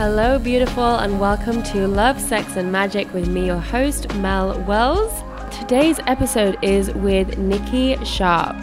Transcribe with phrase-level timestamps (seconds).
[0.00, 5.12] Hello, beautiful, and welcome to Love, Sex, and Magic with me, your host, Mel Wells.
[5.54, 8.56] Today's episode is with Nikki Sharp.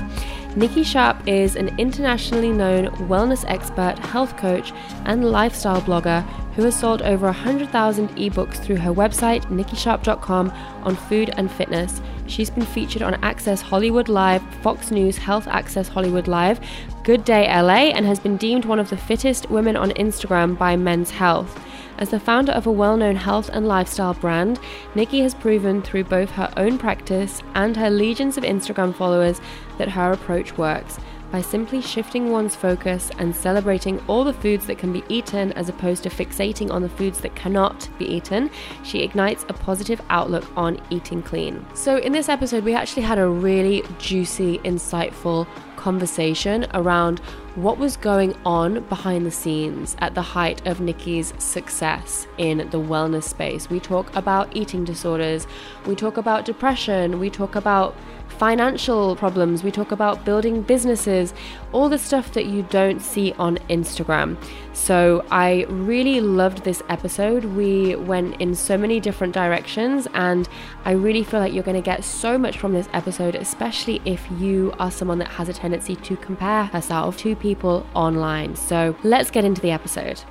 [0.55, 4.73] Nikki Sharp is an internationally known wellness expert, health coach,
[5.05, 6.23] and lifestyle blogger
[6.55, 10.49] who has sold over 100,000 ebooks through her website, nikkisharp.com,
[10.81, 12.01] on food and fitness.
[12.28, 16.59] She's been featured on Access Hollywood Live, Fox News Health Access Hollywood Live,
[17.03, 20.76] Good Day LA, and has been deemed one of the fittest women on Instagram by
[20.76, 21.59] Men's Health.
[21.98, 24.59] As the founder of a well known health and lifestyle brand,
[24.94, 29.41] Nikki has proven through both her own practice and her legions of Instagram followers
[29.77, 30.99] that her approach works
[31.31, 35.70] by simply shifting one's focus and celebrating all the foods that can be eaten as
[35.70, 38.49] opposed to fixating on the foods that cannot be eaten,
[38.84, 41.66] she ignites a positive outlook on eating clean.
[41.73, 47.20] So, in this episode, we actually had a really juicy, insightful conversation around
[47.55, 52.80] what was going on behind the scenes at the height of Nikki's success in the
[52.80, 53.70] wellness space.
[53.70, 55.48] We talk about eating disorders,
[55.85, 57.96] we talk about depression, we talk about
[58.38, 61.34] financial problems, we talk about building businesses,
[61.71, 64.38] all the stuff that you don't see on Instagram.
[64.73, 67.45] So I really loved this episode.
[67.45, 70.47] We went in so many different directions, and
[70.85, 74.25] I really feel like you're going to get so much from this episode, especially if
[74.39, 78.55] you are someone that has a tendency to compare herself to people online.
[78.55, 80.21] So let's get into the episode.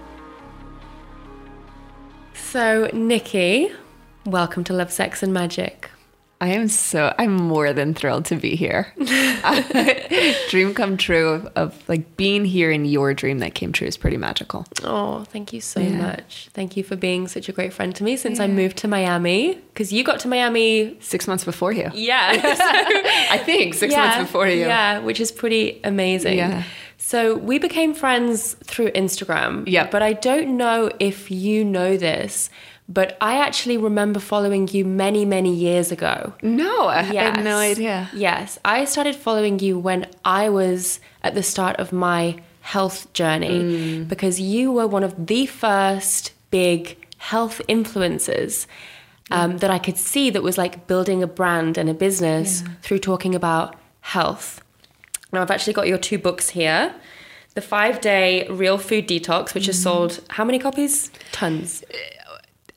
[2.34, 3.72] So, Nikki,
[4.24, 5.90] welcome to Love, Sex, and Magic.
[6.38, 8.92] I am so I'm more than thrilled to be here.
[10.50, 13.96] dream come true of, of, like being here in your dream that came true is
[13.96, 14.66] pretty magical.
[14.84, 15.96] Oh, thank you so yeah.
[15.96, 16.50] much.
[16.52, 18.44] Thank you for being such a great friend to me since yeah.
[18.44, 21.90] I moved to Miami because you got to Miami six months before you.
[21.94, 22.28] Yeah,
[23.30, 24.66] I think six yeah, months before you.
[24.66, 26.36] Yeah, which is pretty amazing.
[26.36, 26.64] Yeah.
[26.98, 29.64] So we became friends through Instagram.
[29.66, 32.50] Yeah, but I don't know if you know this
[32.88, 36.34] but I actually remember following you many, many years ago.
[36.42, 37.36] No, I yes.
[37.36, 38.08] had no idea.
[38.14, 43.62] Yes, I started following you when I was at the start of my health journey
[43.62, 44.08] mm.
[44.08, 48.66] because you were one of the first big health influencers
[49.30, 52.72] um, that I could see that was like building a brand and a business yeah.
[52.82, 54.62] through talking about health.
[55.32, 56.94] Now, I've actually got your two books here.
[57.54, 59.68] The five day real food detox, which mm.
[59.68, 61.10] has sold how many copies?
[61.32, 61.82] Tons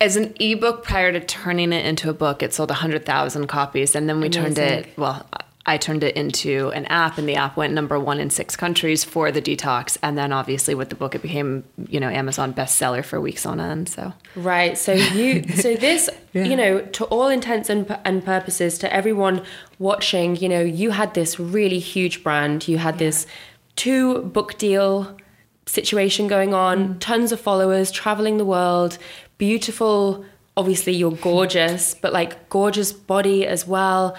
[0.02, 3.96] as an ebook prior to turning it into a book, it sold 100,000 copies.
[3.96, 4.44] And then we Amazing.
[4.44, 5.26] turned it, well,
[5.66, 9.04] I turned it into an app, and the app went number one in six countries
[9.04, 9.98] for the detox.
[10.02, 13.60] And then, obviously, with the book, it became you know Amazon bestseller for weeks on
[13.60, 13.88] end.
[13.88, 16.46] So right, so you, so this, yeah.
[16.46, 19.44] you know, to all intents and, and purposes, to everyone
[19.78, 22.68] watching, you know, you had this really huge brand.
[22.68, 23.06] You had yeah.
[23.06, 23.28] this
[23.76, 25.20] two book deal
[25.68, 27.00] situation going on, mm.
[27.00, 28.98] tons of followers, traveling the world,
[29.40, 30.24] beautiful.
[30.56, 34.16] Obviously, you're gorgeous, but like gorgeous body as well.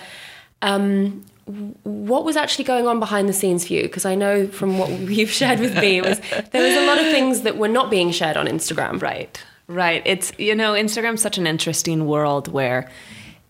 [0.62, 1.24] Um,
[1.84, 3.82] what was actually going on behind the scenes for you?
[3.82, 6.18] Because I know from what you've shared with me, was
[6.50, 9.00] there was a lot of things that were not being shared on Instagram.
[9.00, 10.02] Right, right.
[10.04, 12.90] It's you know, Instagram's such an interesting world where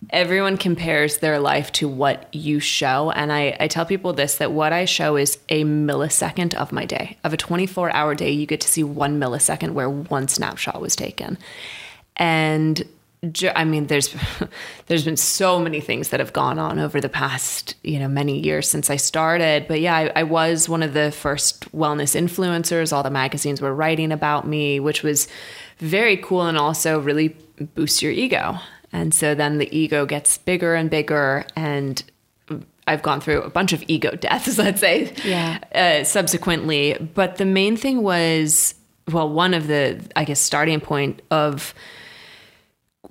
[0.08, 3.10] everyone compares their life to what you show.
[3.10, 6.86] And I, I tell people this that what I show is a millisecond of my
[6.86, 7.18] day.
[7.22, 10.96] Of a 24 hour day, you get to see one millisecond where one snapshot was
[10.96, 11.36] taken.
[12.16, 12.82] And
[13.54, 14.14] I mean, there's
[14.86, 18.38] there's been so many things that have gone on over the past you know many
[18.38, 19.68] years since I started.
[19.68, 22.94] But yeah, I, I, was one of the first wellness influencers.
[22.94, 25.28] All the magazines were writing about me, which was
[25.78, 27.36] very cool and also really
[27.74, 28.58] boosts your ego.
[28.92, 31.44] And so then the ego gets bigger and bigger.
[31.56, 32.02] And
[32.86, 35.58] I've gone through a bunch of ego deaths, let's say, yeah.
[35.74, 36.94] Uh, subsequently.
[37.14, 38.74] But the main thing was,
[39.10, 41.74] well, one of the, I guess, starting point of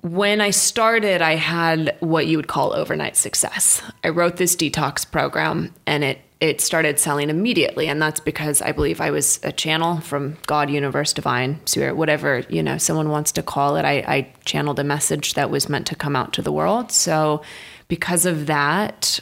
[0.02, 3.82] when I started, I had what you would call overnight success.
[4.02, 8.72] I wrote this detox program and it it started selling immediately and that's because i
[8.72, 13.32] believe i was a channel from god universe divine spirit whatever you know someone wants
[13.32, 16.42] to call it i, I channeled a message that was meant to come out to
[16.42, 17.42] the world so
[17.88, 19.20] because of that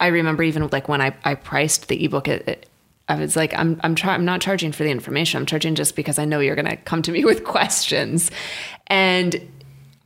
[0.00, 2.64] i remember even like when i, I priced the ebook it, it,
[3.10, 5.40] I was like, I'm I'm try- I'm not charging for the information.
[5.40, 8.30] I'm charging just because I know you're going to come to me with questions.
[8.88, 9.40] And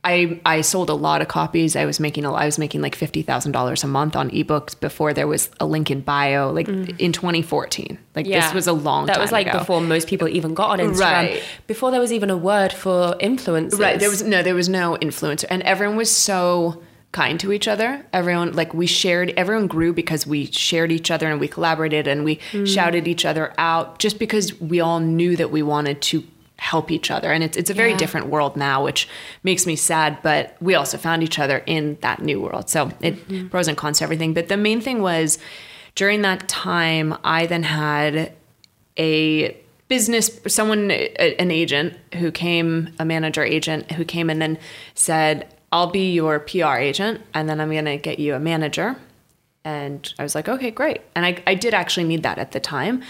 [0.03, 1.75] I I sold a lot of copies.
[1.75, 4.77] I was making a I was making like fifty thousand dollars a month on ebooks
[4.77, 6.99] before there was a link in bio, like mm.
[6.99, 7.97] in 2014.
[8.15, 8.41] Like yeah.
[8.41, 9.07] this was a long.
[9.07, 9.15] Time.
[9.15, 9.59] That was like ago.
[9.59, 10.99] before most people even got on Instagram.
[10.99, 11.43] Right.
[11.67, 13.79] Before there was even a word for influencers.
[13.79, 13.99] Right.
[13.99, 14.43] There was no.
[14.43, 16.83] There was no influencer, and everyone was so
[17.13, 18.05] kind to each other.
[18.11, 19.33] Everyone like we shared.
[19.37, 22.67] Everyone grew because we shared each other and we collaborated and we mm.
[22.67, 23.99] shouted each other out.
[23.99, 26.23] Just because we all knew that we wanted to
[26.71, 27.29] help each other.
[27.33, 27.97] And it's it's a very Yeah.
[28.03, 29.01] different world now, which
[29.43, 30.11] makes me sad.
[30.29, 32.69] But we also found each other in that new world.
[32.69, 33.47] So it Mm-hmm.
[33.49, 34.33] pros and cons to everything.
[34.33, 35.37] But the main thing was
[35.95, 38.31] during that time, I then had
[38.97, 39.57] a
[39.89, 44.57] business someone an agent who came a manager agent who came and
[44.95, 45.35] said
[45.71, 48.95] i'll be your pr agent and then i'm going to get you a manager
[49.63, 52.59] and i was like okay great and I, I did actually need that at the
[52.59, 53.03] time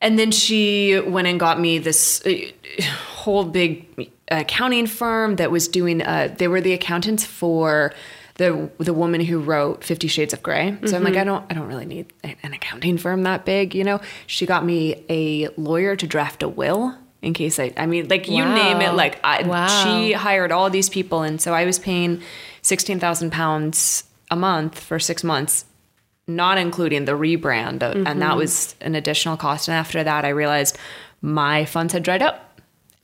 [0.00, 2.32] and then she went and got me this uh,
[3.08, 7.92] whole big accounting firm that was doing uh, they were the accountants for
[8.34, 11.54] the the woman who wrote 50 shades of gray so i'm like i don't i
[11.54, 14.00] don't really need an accounting firm that big you know?
[14.26, 18.28] She got me a lawyer to draft a will in case i i mean like
[18.28, 19.66] you name it like I, Wow.
[19.66, 21.22] she hired all these people.
[21.22, 22.22] And so i was paying
[22.62, 25.64] 16000 pounds a month for six months
[26.28, 28.18] not including the rebrand and Mm-hmm.
[28.20, 30.76] that was an additional cost and after that i realized
[31.22, 32.44] my funds had dried up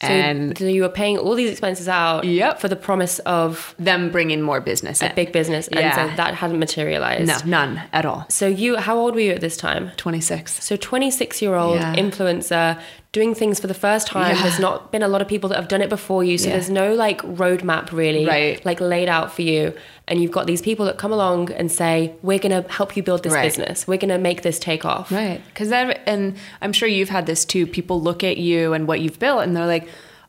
[0.02, 2.60] So, and so you were paying all these expenses out Yep.
[2.60, 5.10] for the promise of them bringing more business in.
[5.14, 5.96] big business, and Yeah.
[6.10, 7.26] so that hadn't materialized.
[7.26, 9.90] no none at all So you, how old were you at this time?
[9.96, 11.94] 26 So 26 year old Yeah.
[11.94, 12.78] influencer
[13.14, 14.36] doing things for the first time.
[14.36, 14.42] Yeah.
[14.42, 16.36] There's not been a lot of people that have done it before you.
[16.36, 16.54] So Yeah.
[16.56, 18.62] there's no like roadmap really Right.
[18.66, 19.72] like laid out for you.
[20.06, 23.02] And you've got these people that come along and say, we're going to help you
[23.02, 23.44] build this Right.
[23.44, 23.86] business.
[23.88, 25.10] We're going to make this take off.
[25.10, 25.40] Right.
[25.46, 27.66] Because that, and I'm sure you've had this too.
[27.66, 29.88] People look at you and what you've built, and they're like,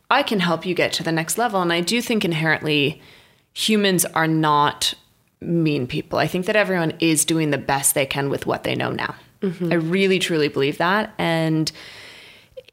[0.10, 1.62] I can help you get to the next level.
[1.62, 3.02] And I do think inherently
[3.54, 4.94] humans are not
[5.42, 6.20] mean people.
[6.20, 9.16] I think that everyone is doing the best they can with what they know now.
[9.42, 9.72] Mm-hmm.
[9.72, 11.14] I really, truly believe that.
[11.18, 11.72] And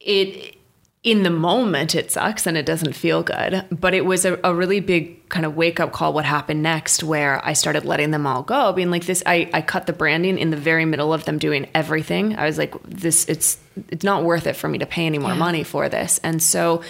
[0.04, 0.56] it,
[1.02, 3.66] in the moment, it sucks and it doesn't feel good.
[3.70, 7.02] But it was a, a really big kind of wake up call what happened next,
[7.02, 9.22] where I started letting them all go, being like this.
[9.26, 12.36] I, I cut the branding in the very middle of them doing everything.
[12.36, 13.58] I was like, this, it's,
[13.88, 16.20] it's not worth it for me to pay any more money for this.
[16.22, 16.82] And so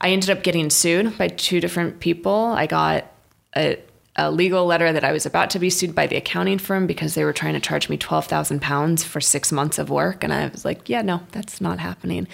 [0.00, 2.54] I ended up getting sued by two different people.
[2.56, 3.10] I got
[3.56, 3.78] a,
[4.16, 7.14] a legal letter that I was about to be sued by the accounting firm because
[7.14, 10.32] they were trying to charge me twelve thousand pounds for six months of work, and
[10.32, 12.26] I was like, "Yeah, no, that's not happening."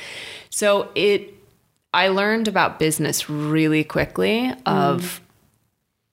[0.50, 1.34] So it,
[1.92, 5.20] I learned about business really quickly of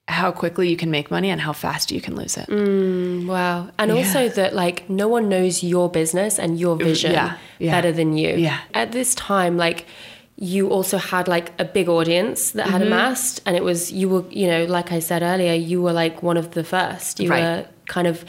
[0.09, 2.47] how quickly you can make money and how fast you can lose it.
[2.49, 3.69] Mm, wow.
[3.77, 7.71] And also that like no one knows your business and your mm, vision Yeah, yeah.
[7.71, 8.35] better than you.
[8.35, 8.59] Yeah.
[8.73, 9.85] At this time, like
[10.35, 12.71] you also had like a big audience that Mm-hmm.
[12.73, 15.93] had amassed and it was you were, you know, like I said earlier, you were
[15.93, 17.19] like one of the first.
[17.19, 17.41] You Right.
[17.43, 18.25] were kind of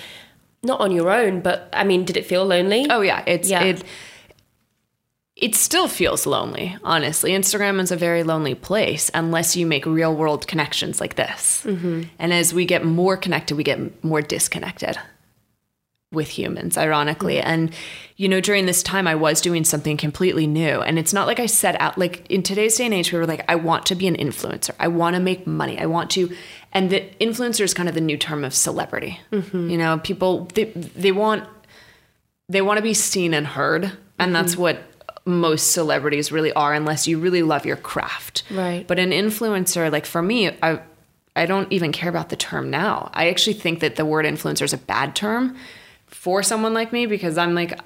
[0.63, 2.87] not on your own, but I mean, did it feel lonely?
[2.91, 3.63] Oh yeah, it's Yeah.
[3.65, 3.85] it.
[5.37, 7.33] It still feels lonely, honestly.
[7.33, 11.65] Instagram is a very lonely place unless you make real world connections like this.
[11.67, 14.97] And as we get more connected, we get more disconnected
[16.15, 17.37] with humans, ironically.
[17.37, 17.49] Mm-hmm.
[17.49, 17.75] And,
[18.17, 20.81] you know, during this time, I was doing something completely new.
[20.81, 23.27] And it's not like I set out, like in today's day and age, we were
[23.27, 24.75] like, I want to be an influencer.
[24.79, 25.79] I want to make money.
[25.79, 26.35] I want to.
[26.73, 29.21] And the influencer is kind of the new term of celebrity.
[29.33, 29.71] Mm-hmm.
[29.71, 31.49] You know, people, they, they want
[32.49, 34.63] they want to be seen and heard and that's mm-hmm.
[34.63, 34.83] what
[35.25, 38.87] most celebrities really are unless you really love your craft Right.
[38.87, 40.81] but an influencer like for me i
[41.35, 44.63] i don't even care about the term now i actually think that the word influencer
[44.63, 45.57] is a bad term
[46.15, 47.79] for someone like me because i'm like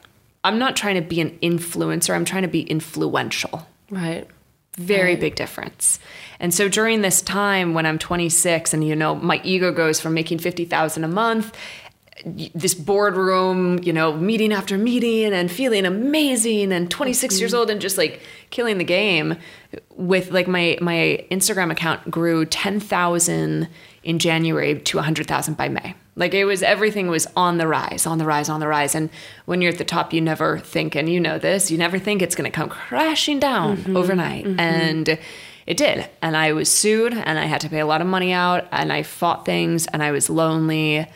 [0.44, 4.28] i'm not trying to be an influencer i'm trying to be influential Right.
[4.76, 5.98] very big difference.
[6.38, 10.14] And so during this time when I'm 26 and you know my ego goes from
[10.14, 11.56] making 50,000 a month
[12.24, 17.58] this boardroom, you know, meeting after meeting and feeling amazing and 26 years mm-hmm.
[17.58, 18.20] old and just like
[18.50, 19.36] killing the game
[19.96, 23.68] with like my my Instagram account grew 10,000
[24.02, 25.94] in January to 100,000 by May.
[26.18, 28.94] Like it was everything was on the rise, on the rise, on the rise.
[28.94, 29.08] And
[29.46, 32.20] when you're at the top you never think and you know this, you never think
[32.20, 33.96] it's going to come crashing down mm-hmm.
[33.96, 34.44] overnight.
[34.44, 34.60] Mm-hmm.
[34.60, 35.18] And
[35.66, 36.10] it did.
[36.20, 38.92] And I was sued and I had to pay a lot of money out and
[38.92, 41.06] I fought things and I was lonely.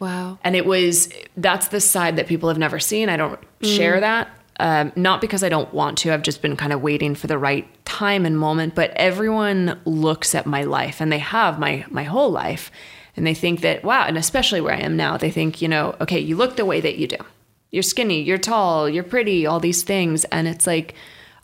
[0.00, 0.38] Wow.
[0.44, 3.08] and it was that's the side that people have never seen.
[3.08, 3.66] I don't mm-hmm.
[3.76, 4.30] share that.
[4.60, 6.12] Um, not because i don't want to.
[6.12, 8.74] I've just been kind of waiting for the right time and moment.
[8.74, 12.70] But everyone looks at my life and they have my my whole life
[13.18, 15.94] and they think that wow and especially where i am now they think you know
[16.00, 17.18] okay you look the way that you do
[17.70, 20.94] you're skinny you're tall you're pretty all these things and it's like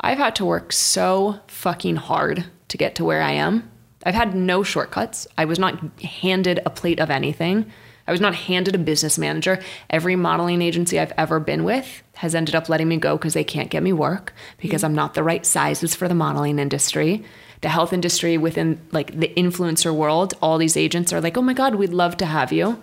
[0.01, 3.71] i've had to work so fucking hard to get to where i am
[4.05, 5.27] I've had no shortcuts.
[5.39, 7.71] I was not handed a plate of anything.
[8.07, 9.61] I was not handed a business manager.
[9.89, 13.45] Every modeling agency I've ever been with has ended up letting me go because they
[13.45, 14.87] can't get me work because mm-hmm.
[14.91, 17.25] I'm not the right sizes for the modeling industry.
[17.65, 21.55] The health industry within like the influencer world, all these agents are like, "Oh my
[21.55, 22.83] god, we'd love to have you."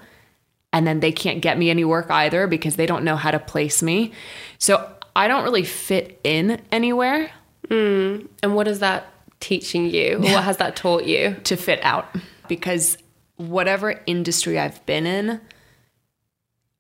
[0.74, 3.38] And then they can't get me any work either because they don't know how to
[3.38, 4.12] place me.
[4.58, 4.74] So
[5.16, 7.30] I don't really fit in anywhere.
[7.68, 8.28] Mm.
[8.42, 9.06] And what is that
[9.40, 10.18] teaching you?
[10.34, 11.36] What has that taught you?
[11.44, 12.08] to fit out
[12.48, 12.98] because
[13.38, 15.42] whatever industry I've been in,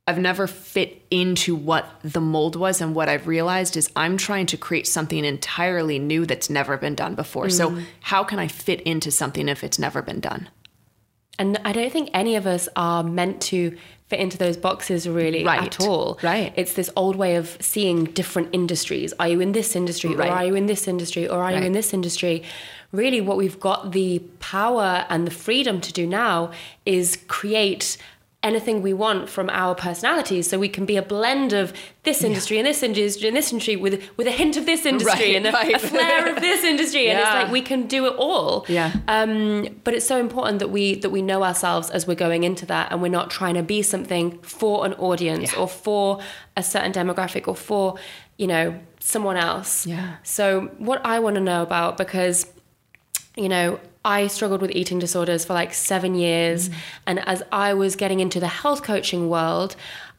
[0.07, 2.81] I've never fit into what the mold was.
[2.81, 6.95] And what I've realized is I'm trying to create something entirely new that's never been
[6.95, 7.49] done before.
[7.49, 7.83] So, mm.
[8.01, 10.49] how can I fit into something if it's never been done?
[11.37, 13.77] And I don't think any of us are meant to
[14.07, 15.63] fit into those boxes really Right.
[15.63, 16.19] at all.
[16.21, 16.51] Right.
[16.57, 19.13] It's this old way of seeing different industries.
[19.19, 20.29] Are you in this industry Right.
[20.29, 22.43] or are you in this industry or are you in this industry?
[22.91, 26.51] Really what we've got the power and the freedom to do now
[26.85, 27.97] is create
[28.43, 31.71] anything we want from our personalities so we can be a blend of
[32.03, 35.11] this industry and this industry and this industry with with a hint of this industry
[35.27, 35.75] Right, and a, right.
[35.75, 38.93] a flair of this industry and it's like we can do it all Yeah.
[39.07, 42.65] um, but it's so important that we that we know ourselves as we're going into
[42.65, 45.59] that, and we're not trying to be something for an audience Yeah.
[45.59, 46.19] or for
[46.57, 47.97] a certain demographic or for
[48.37, 49.85] you know someone else.
[49.85, 50.15] Yeah.
[50.23, 52.47] So what I want to know about because
[53.37, 56.73] you know I struggled with eating disorders for like seven years, Mm.
[57.07, 59.75] and as I was getting into the health coaching world,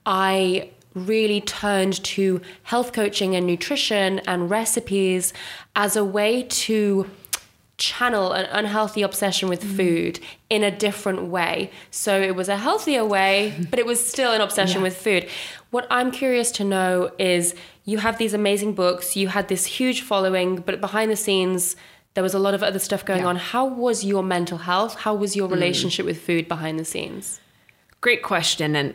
[0.07, 5.33] I really turned to health coaching and nutrition and recipes
[5.75, 7.09] as a way to
[7.79, 10.21] channel an unhealthy obsession with food
[10.51, 11.71] in a different way.
[11.91, 15.27] So it was a healthier way, but it was still an obsession with food.
[15.71, 20.03] What I'm curious to know is you have these amazing books, you had this huge
[20.03, 21.75] following, but behind the scenes,
[22.15, 23.29] there was a lot of other stuff going Yeah.
[23.29, 23.37] on.
[23.37, 24.97] How was your mental health?
[25.01, 25.53] How was your mm.
[25.53, 27.41] relationship with food behind the scenes?
[28.01, 28.77] Great question.
[28.77, 28.95] And,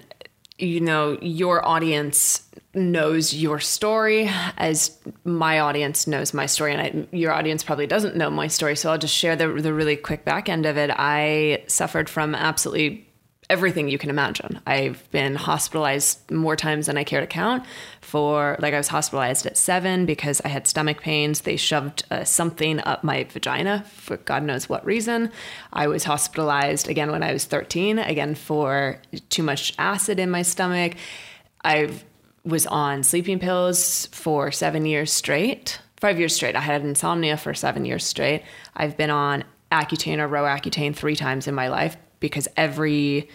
[0.58, 2.44] you know, your audience
[2.74, 6.74] knows your story as my audience knows my story.
[6.74, 8.76] And I, your audience probably doesn't know my story.
[8.76, 10.92] So I'll just share the, the really quick back end of it.
[10.94, 13.07] I suffered from absolutely
[13.50, 14.60] everything you can imagine.
[14.68, 17.64] I've been hospitalized more times than I care to count.
[18.02, 21.42] For like, I was hospitalized at seven because I had stomach pains.
[21.42, 25.32] They shoved uh, something up my vagina for God knows what reason.
[25.72, 30.42] I was hospitalized again when I was 13, again for too much acid in my
[30.42, 30.96] stomach.
[31.64, 31.90] I
[32.44, 36.56] was on sleeping pills for seven years straight, five years straight.
[36.56, 38.44] I had insomnia for seven years straight.
[38.76, 43.30] I've been on Accutane or Roaccutane three times in my life because every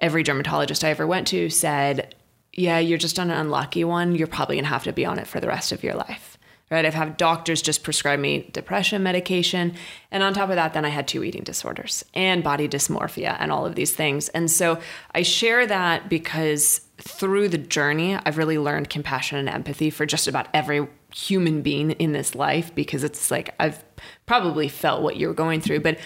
[0.00, 2.14] every dermatologist I ever went to said,
[2.52, 4.14] "Yeah, you're just on an unlucky one.
[4.14, 6.38] You're probably gonna have to be on it for the rest of your life."
[6.70, 6.86] Right?
[6.86, 9.74] I've had doctors just prescribe me depression medication,
[10.12, 13.50] and on top of that, then I had two eating disorders and body dysmorphia and
[13.50, 14.28] all of these things.
[14.28, 14.78] And so
[15.12, 20.28] I share that because through the journey, I've really learned compassion and empathy for just
[20.28, 23.82] about every human being in this life because it's like I've
[24.26, 25.98] probably felt what you're going through, but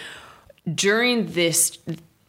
[0.73, 1.79] during this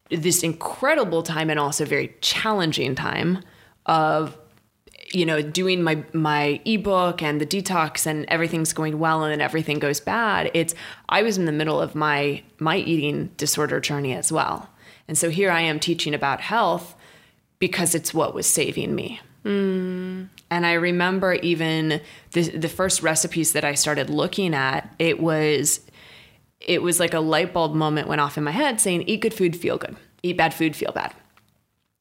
[0.09, 3.39] this incredible time and also very challenging time
[3.85, 4.37] of
[5.11, 9.41] you know doing my my ebook and the detox and everything's going well and then
[9.41, 10.51] everything goes bad.
[10.53, 10.75] It's
[11.09, 14.69] i was in the middle of my my eating disorder journey as well.
[15.07, 16.95] And so here i am teaching about health
[17.59, 19.19] because it's what was saving me.
[19.43, 20.25] Hmm.
[20.49, 25.81] And I remember even the the first recipes that I started looking at, it was
[26.65, 29.33] it was like a light bulb moment went off in my head saying eat good
[29.33, 29.95] food, feel good.
[30.23, 31.13] Eat bad food, feel bad.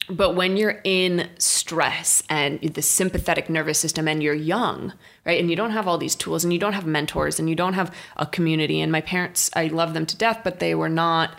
[0.09, 4.93] But when you're in stress and the sympathetic nervous system and you're young,
[5.25, 5.41] right?
[5.41, 7.73] And you don't have all these tools and you don't have mentors and you don't
[7.73, 11.39] have a community and my parents, I love them to death, but they were not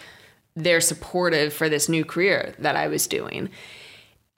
[0.56, 3.50] there supportive for this new career that I was doing.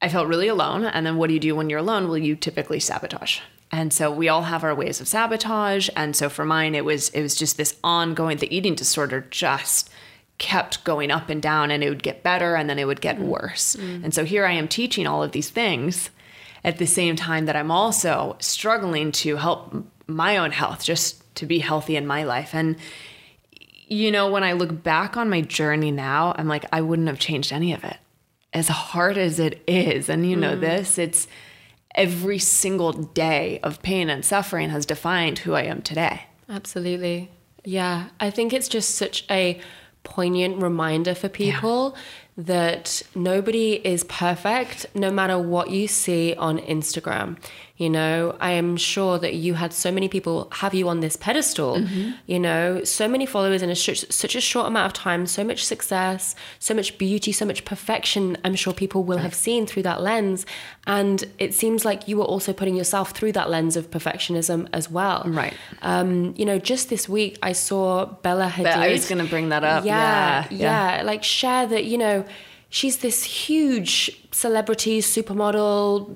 [0.02, 0.86] I felt really alone.
[0.86, 2.08] And then what do you do when you're alone?
[2.08, 3.40] Well, you typically sabotage.
[3.72, 5.90] And so we all have our ways of sabotage.
[5.96, 8.38] And so for mine, it was it was just this ongoing.
[8.38, 9.90] The eating disorder just
[10.38, 13.18] kept going up and down, and it would get better, and then it would get
[13.18, 13.26] mm.
[13.26, 13.76] worse.
[13.76, 14.06] Mm.
[14.06, 16.10] And so here I am teaching all of these things
[16.64, 19.74] at the same time that I'm also struggling to help
[20.06, 22.54] my own health, just to be healthy in my life.
[22.54, 22.78] And
[23.90, 27.20] you know, when I look back on my journey now, I'm like, I wouldn't have
[27.20, 27.98] changed any of it.
[28.54, 30.62] As hard as it is, and you know mm.
[30.62, 31.28] this, it's
[31.98, 36.24] every single day of pain and suffering has defined who I am today.
[36.48, 37.30] Absolutely.
[37.66, 38.10] Yeah.
[38.20, 39.60] I think it's just such a
[40.04, 41.98] poignant reminder for people
[42.38, 47.38] that nobody is perfect no matter what you see on Instagram.
[47.80, 51.16] You know, I am sure that you had so many people have you on this
[51.16, 51.80] pedestal,
[52.26, 55.44] you know, so many followers in a sh- such a short amount of time, so
[55.44, 58.36] much success, so much beauty, so much perfection.
[58.44, 60.44] I'm sure people will have seen through that lens.
[60.88, 64.90] And it seems like you were also putting yourself through that lens of perfectionism as
[64.90, 65.22] well.
[65.28, 65.54] Right.
[65.84, 68.64] Um, you know, just this week I saw Bella Hadid.
[68.64, 69.86] But I was going to bring that up.
[69.86, 70.98] yeah, Yeah.
[70.98, 71.86] yeah, like share that.
[71.86, 72.26] You know,
[72.70, 76.16] she's this huge celebrity, supermodel,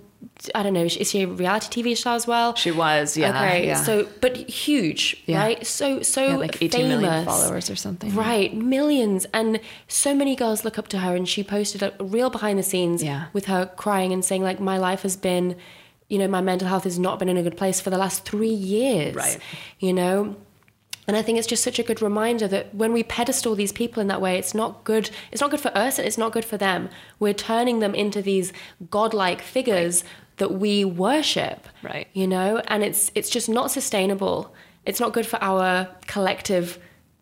[0.56, 0.84] I don't know.
[0.86, 2.56] Is she a reality TV star as well?
[2.56, 3.30] She was, yeah.
[3.30, 3.76] Okay, yeah.
[3.76, 5.40] so but huge, Yeah.
[5.40, 5.66] right?
[5.66, 7.26] So so Yeah, like 18 million famous.
[7.26, 8.14] followers or something.
[8.16, 11.16] Right, millions, and so many girls look up to her.
[11.16, 14.78] And she posted a real behind the scenes with her crying and saying like, "My
[14.78, 15.56] life has been,
[16.10, 18.26] you know, my mental health has not been in a good place for the last
[18.26, 19.38] three years." Right.
[19.80, 20.36] You know.
[21.08, 24.02] And I think it's just such a good reminder that when we pedestal these people
[24.02, 25.10] in that way, it's not good.
[25.32, 26.90] It's not good for us, and it's not good for them.
[27.20, 28.54] We're turning them into these
[28.90, 30.04] godlike figures
[30.38, 32.08] that we worship Right.
[32.14, 34.52] you know and it's it's just not sustainable
[34.86, 36.80] it's not good for our collective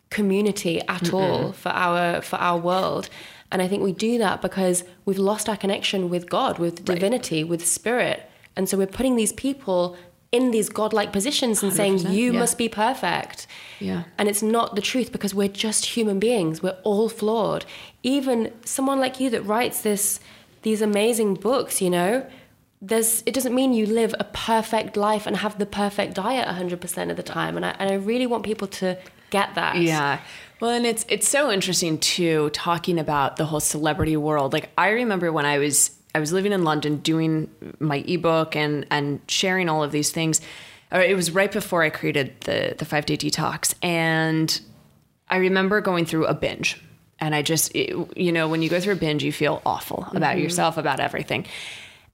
[0.08, 3.10] community at all for our for our world
[3.52, 7.44] and i think we do that because we've lost our connection with god with divinity
[7.44, 9.96] with spirit and so we're putting these people
[10.32, 12.38] in these godlike positions and saying 100%, you yeah.
[12.38, 13.46] must be perfect
[13.80, 14.04] Yeah.
[14.16, 17.64] and it's not the truth because we're just human beings we're all flawed
[18.02, 20.20] even someone like you that writes this
[20.62, 22.24] these amazing books you know
[22.80, 27.10] there's it doesn't mean you live a perfect life and have the perfect diet 100%
[27.10, 28.96] of the time and I, and I really want people to
[29.30, 30.20] get that Yeah.
[30.60, 34.52] Well, and it's it's so interesting too talking about the whole celebrity world.
[34.52, 38.86] Like I remember when I was I was living in London doing my ebook and
[38.90, 40.40] and sharing all of these things.
[40.92, 44.60] Uh, it was right before I created the the 5-day detox and
[45.28, 46.82] I remember going through a binge.
[47.20, 50.06] And I just it- you know, when you go through a binge, you feel awful
[50.12, 50.44] about mm-hmm.
[50.44, 51.46] yourself, about everything.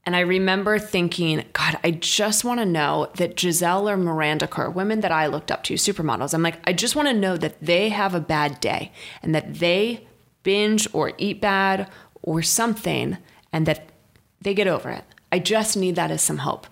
[0.05, 4.71] And I remember thinking, God, I just want to know that Gisele or Miranda Kerr,
[4.71, 7.61] women that I looked up to, supermodels, I'm like, I just want to know that
[7.61, 10.07] they have a bad day and that they
[10.45, 11.91] binge or eat bad
[12.23, 13.19] or something
[13.57, 13.91] and that
[14.43, 15.05] they get over it.
[15.33, 16.67] I just need that as some hope.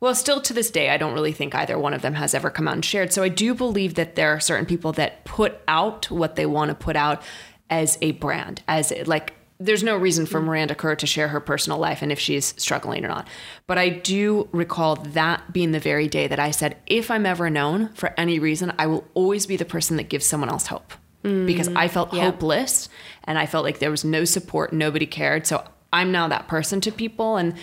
[0.00, 2.50] Well, still to this day, I don't really think either one of them has ever
[2.50, 3.10] come out and shared.
[3.10, 6.68] So I do believe that there are certain people that put out what they want
[6.68, 7.22] to put out
[7.70, 10.48] as a brand, as like there's no reason for mm-hmm.
[10.48, 13.26] Miranda Kerr to share her personal life and if she's struggling or not.
[13.66, 17.48] But I do recall that being the very day that I said, if I'm ever
[17.48, 20.92] known for any reason, I will always be the person that gives someone else hope.
[21.22, 22.26] Because mm, I felt yeah.
[22.26, 22.88] hopeless
[23.24, 25.44] and I felt like there was no support, nobody cared.
[25.44, 25.64] So
[25.96, 27.36] I'm now that person to people.
[27.36, 27.54] And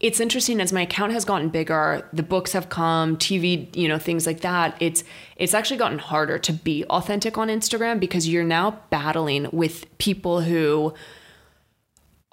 [0.00, 3.98] it's interesting as my account has gotten bigger, the books have come, TV, you know,
[3.98, 4.76] things like that.
[4.80, 5.04] It's
[5.36, 10.40] it's actually gotten harder to be authentic on Instagram because you're now battling with people
[10.40, 10.94] who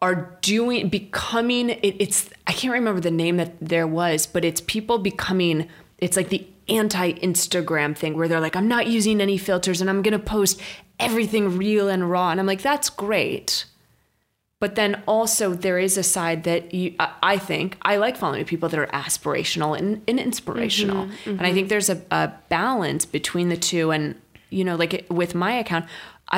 [0.01, 4.59] are doing becoming it, it's i can't remember the name that there was but it's
[4.61, 5.67] people becoming
[5.99, 10.01] it's like the anti-instagram thing where they're like i'm not using any filters and i'm
[10.01, 10.59] going to post
[10.99, 13.65] everything real and raw and i'm like that's great
[14.62, 18.45] but then also there is a side that you i I think i like following
[18.45, 21.08] people that are aspirational and, and inspirational.
[21.08, 21.56] Mm-hmm, and i mm-hmm.
[21.56, 23.91] think there's a, a balance between the two.
[23.91, 24.15] And
[24.50, 25.86] you know like it, with my account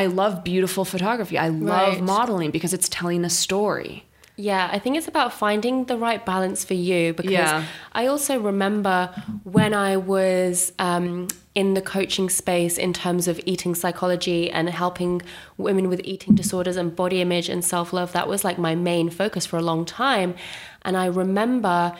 [0.01, 1.37] i love beautiful photography.
[1.37, 2.03] I love Right.
[2.03, 6.65] modeling because it's telling a story Yeah, I think it's about finding the right balance
[6.65, 7.65] for you because Yeah.
[7.91, 13.75] I also remember when I was um, in the coaching space in terms of eating
[13.75, 15.21] psychology and helping
[15.57, 18.11] women with eating disorders and body image and self love.
[18.13, 20.35] That was like my main focus for a long time.
[20.83, 21.95] And I remember.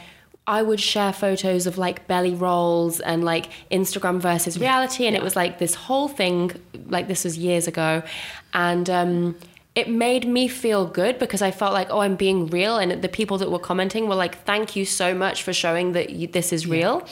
[0.46, 5.08] I would share photos of like belly rolls and like Instagram versus reality.
[5.08, 6.52] And it was like this whole thing,
[6.88, 8.04] like this was years ago.
[8.54, 9.36] And um,
[9.76, 12.78] it made me feel good because I felt like, oh, I'm being real.
[12.78, 16.12] And the people that were commenting were like, thank you so much for showing that
[16.12, 17.08] you, this is real.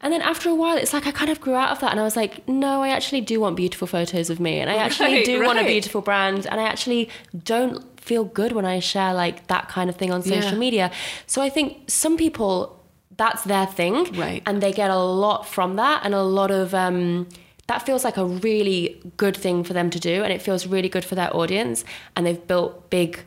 [0.00, 1.90] And then after a while, it's like I kind of grew out of that.
[1.90, 4.60] And I was like, no, I actually do want beautiful photos of me.
[4.60, 6.46] And I actually Right, do want a beautiful brand.
[6.46, 7.08] And I actually
[7.44, 10.58] don't feel good when I share like that kind of thing on social Yeah.
[10.58, 10.90] media.
[11.26, 12.82] So I think some people,
[13.16, 14.12] that's their thing.
[14.14, 14.42] Right.
[14.46, 17.26] And they get a lot from that and a lot of, um,
[17.66, 20.22] that feels like a really good thing for them to do.
[20.22, 21.84] And it feels really good for their audience.
[22.14, 23.20] And they've built big,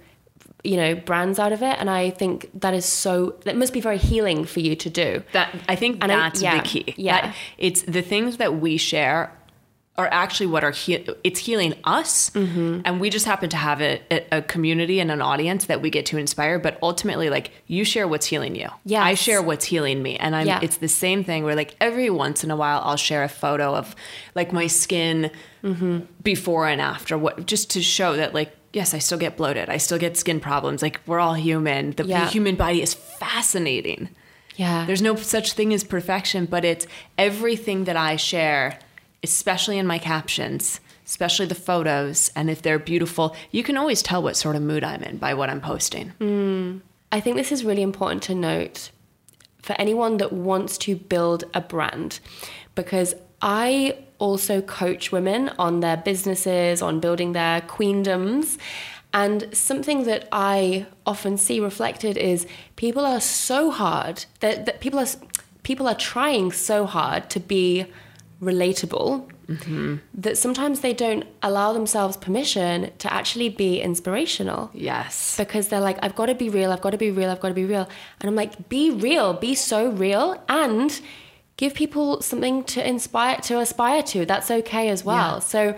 [0.63, 1.75] you know, brands out of it.
[1.79, 5.23] And I think that is so, that must be very healing for you to do.
[5.33, 7.21] that i think And I- that's yeah, the key yeah.
[7.21, 9.31] That it's the things that we share
[9.97, 12.81] are actually what are he- it's healing us Mm-hmm.
[12.85, 13.99] and we just happen to have a,
[14.31, 18.07] a- community and an audience that we get to inspire but ultimately like you share
[18.07, 20.59] what's healing you yeah i share what's healing me and i'm Yeah.
[20.61, 23.73] it's the same thing where like every once in a while i'll share a photo
[23.75, 23.95] of
[24.35, 25.31] like my skin
[25.63, 25.99] Mm-hmm.
[26.23, 29.77] before and after what just to show that like yes i still get bloated i
[29.77, 32.29] still get skin problems like we're all human the, the Yeah.
[32.29, 34.09] human body is fascinating
[34.55, 34.85] Yeah.
[34.85, 36.85] there's no such thing as perfection, but it's
[37.17, 38.79] everything that I share,
[39.23, 42.31] especially in my captions, especially the photos.
[42.35, 45.33] And if they're beautiful, you can always tell what sort of mood I'm in by
[45.33, 46.13] what I'm posting.
[46.19, 46.81] Mm.
[47.11, 48.91] I think this is really important to note
[49.61, 52.19] for anyone that wants to build a brand
[52.75, 58.57] because I also coach women on their businesses, on building their queendoms.
[59.13, 64.99] And something that I often see reflected is people are so hard that, that people
[64.99, 65.07] are
[65.63, 67.85] people are trying so hard to be
[68.41, 69.95] relatable mm-hmm.
[70.13, 74.69] that sometimes they don't allow themselves permission to actually be inspirational.
[74.73, 75.35] Yes.
[75.37, 77.49] Because they're like, I've got to be real, I've got to be real, I've got
[77.49, 77.89] to be real.
[78.19, 80.99] And I'm like, be real, be so real, and
[81.57, 84.25] give people something to inspire to aspire to.
[84.25, 85.35] That's okay as well.
[85.35, 85.39] Yeah.
[85.39, 85.75] So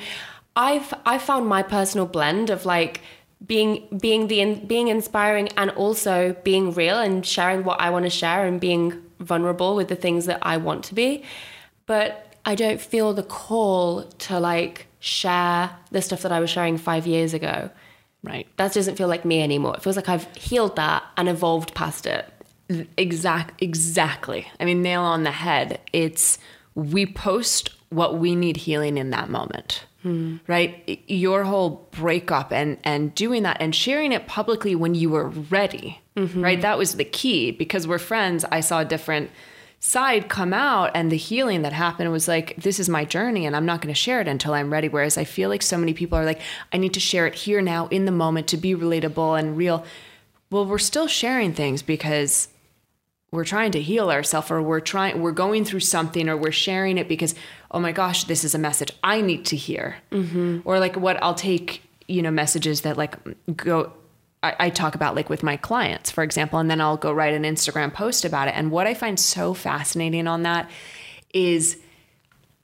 [0.55, 3.01] I've I found my personal blend of like
[3.45, 8.09] being being the being inspiring and also being real and sharing what I want to
[8.09, 11.23] share and being vulnerable with the things that I want to be.
[11.85, 16.77] But I don't feel the call to like share the stuff that I was sharing
[16.77, 17.69] 5 years ago.
[18.21, 18.47] Right.
[18.57, 19.75] That doesn't feel like me anymore.
[19.75, 22.25] It feels like I've healed that and evolved past it.
[22.97, 24.47] Exact exactly.
[24.59, 25.79] I mean nail on the head.
[25.93, 26.37] It's
[26.75, 29.85] we post what we need healing in that moment.
[30.03, 30.37] Hmm.
[30.47, 31.01] Right?
[31.07, 35.99] Your whole breakup and and doing that and sharing it publicly when you were ready.
[36.15, 36.43] Mm-hmm.
[36.43, 36.61] Right?
[36.61, 38.45] That was the key because we're friends.
[38.51, 39.29] I saw different
[39.79, 43.55] side come out and the healing that happened was like this is my journey and
[43.55, 45.93] I'm not going to share it until I'm ready whereas I feel like so many
[45.93, 46.41] people are like
[46.73, 49.85] I need to share it here now in the moment to be relatable and real.
[50.51, 52.49] Well, we're still sharing things because
[53.31, 56.97] we're trying to heal ourselves or we're trying we're going through something or we're sharing
[56.97, 57.35] it because
[57.71, 60.59] oh my gosh this is a message i need to hear mm-hmm.
[60.65, 63.15] or like what i'll take you know messages that like
[63.55, 63.93] go
[64.41, 67.33] I, I, talk about like with my clients for example and then i'll go write
[67.33, 70.69] an instagram post about it and what i find so fascinating on that
[71.33, 71.77] is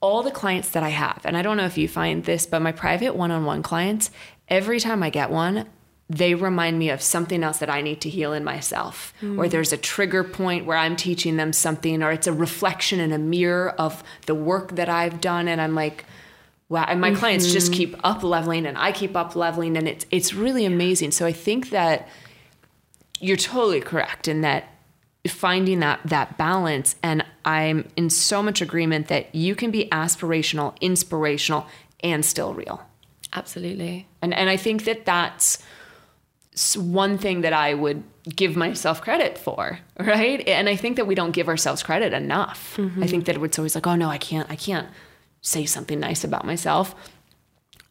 [0.00, 2.62] all the clients that i have and i don't know if you find this but
[2.62, 4.10] my private one-on-one clients
[4.48, 5.66] every time i get one
[6.08, 9.12] they remind me of something else that I need to heal in myself.
[9.20, 9.38] Mm.
[9.38, 13.12] Or there's a trigger point where I'm teaching them something, or it's a reflection in
[13.12, 15.48] a mirror of the work that I've done.
[15.48, 16.04] And I'm like,
[16.68, 16.84] wow.
[16.88, 17.18] And my mm-hmm.
[17.18, 17.78] clients just mm-hmm.
[17.78, 19.76] keep up leveling and I keep up leveling.
[19.76, 21.12] And it's, it's really amazing.
[21.12, 22.08] So I think that
[23.20, 24.68] you're totally correct in that
[25.26, 30.80] finding that that balance and i'm in so much agreement that you can be aspirational
[30.80, 31.66] inspirational
[31.98, 32.80] and still real
[33.32, 35.64] absolutely and and i think that that's
[36.76, 38.02] one thing that I would
[38.34, 40.46] give myself credit for, right?
[40.48, 42.76] And I think that we don't give ourselves credit enough.
[42.78, 43.02] Mm-hmm.
[43.02, 44.88] I think that it's always like, oh no, I can't, I can't
[45.46, 46.94] say something nice about myself.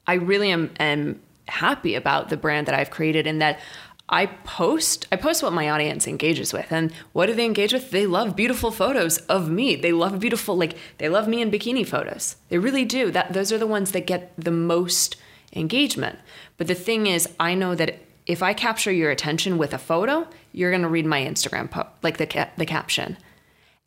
[0.06, 3.60] I really am, am happy about the brand that I've created in that
[4.08, 7.90] I post I post what my audience engages with and what do they engage with?
[7.90, 9.76] They love beautiful photos of me.
[9.76, 12.36] They love beautiful like they love me in bikini photos.
[12.50, 13.10] They really do.
[13.10, 15.16] That those are the ones that get the most
[15.54, 16.20] engagement.
[16.58, 20.28] But the thing is I know that if I capture your attention with a photo,
[20.52, 23.18] you're going to read my Instagram post, like the ca- the caption.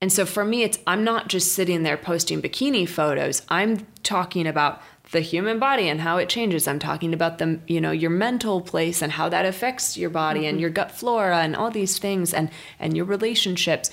[0.01, 3.43] And so for me, it's I'm not just sitting there posting bikini photos.
[3.49, 4.81] I'm talking about
[5.11, 6.69] the human body and how it changes.
[6.69, 10.41] I'm talking about the you know your mental place and how that affects your body
[10.41, 10.51] mm-hmm.
[10.51, 13.91] and your gut flora and all these things and and your relationships.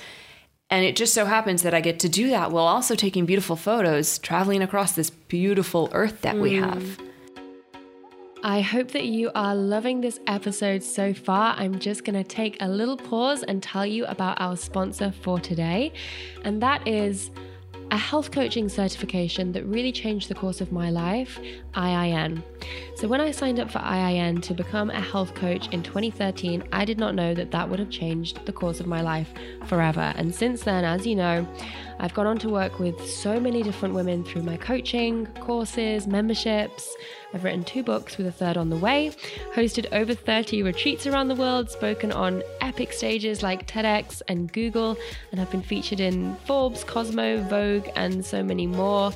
[0.70, 3.56] And it just so happens that I get to do that while also taking beautiful
[3.56, 6.42] photos, traveling across this beautiful earth that mm.
[6.42, 7.00] we have.
[8.48, 11.56] I hope that you are loving this episode so far.
[11.58, 15.40] I'm just going to take a little pause and tell you about our sponsor for
[15.40, 15.92] today,
[16.44, 17.32] and that is
[17.90, 21.40] a health coaching certification that really changed the course of my life,
[21.74, 22.44] IIN.
[22.96, 26.86] So, when I signed up for IIN to become a health coach in 2013, I
[26.86, 29.34] did not know that that would have changed the course of my life
[29.66, 30.14] forever.
[30.18, 31.48] And since then, as you know,
[32.00, 36.96] I've gone on to work with so many different women through my coaching, courses, memberships.
[37.34, 39.12] I've written two books with a third on the way,
[39.54, 44.98] hosted over 30 retreats around the world, spoken on epic stages like TEDx and Google,
[45.32, 49.12] and have been featured in Forbes, Cosmo, Vogue, and so many more.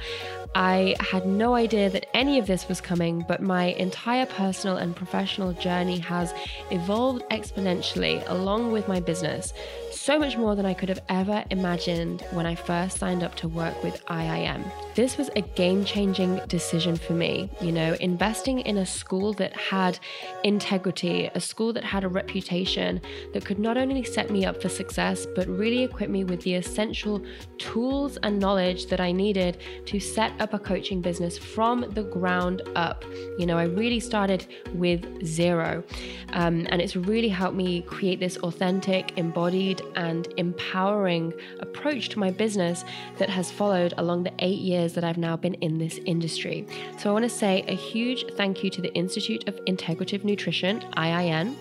[0.56, 4.96] I had no idea that any of this was coming, but my entire personal and
[4.96, 6.34] professional journey has
[6.72, 9.54] evolved exponentially along with my business
[10.00, 13.50] so much more than I could have ever imagined when I first signed up to
[13.50, 14.64] work with IIN.
[14.96, 17.50] This was a game changing decision for me.
[17.60, 20.00] You know, investing in a school that had
[20.46, 23.02] integrity, a school that had a reputation
[23.34, 26.56] that could not only set me up for success, but really equip me with the
[26.56, 27.22] essential
[27.58, 32.62] tools and knowledge that I needed to set up a coaching business from the ground
[32.78, 33.04] up.
[33.38, 35.84] You know, I really started with zero.
[36.32, 42.32] Um, and it's really helped me create this authentic, embodied, and empowering approach to my
[42.32, 42.84] business
[43.18, 46.68] that has followed along the eight years that I've now been in this industry.
[46.98, 50.82] So I want to say a huge thank you to the Institute of Integrative Nutrition,
[50.98, 51.56] IIN,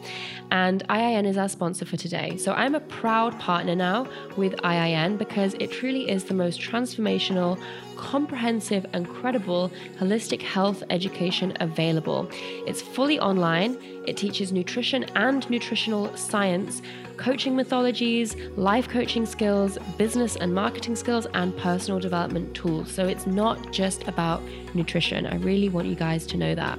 [0.51, 2.37] and IIN is our sponsor for today.
[2.37, 7.61] So I'm a proud partner now with IIN because it truly is the most transformational
[7.97, 12.29] comprehensive and credible holistic health education available.
[12.67, 16.81] It's fully online, it teaches nutrition and nutritional science,
[17.19, 22.91] coaching mythologies, life coaching skills, business and marketing skills, and personal development tools.
[22.91, 24.41] So it's not just about
[24.75, 25.27] nutrition.
[25.27, 26.79] I really want you guys to know that.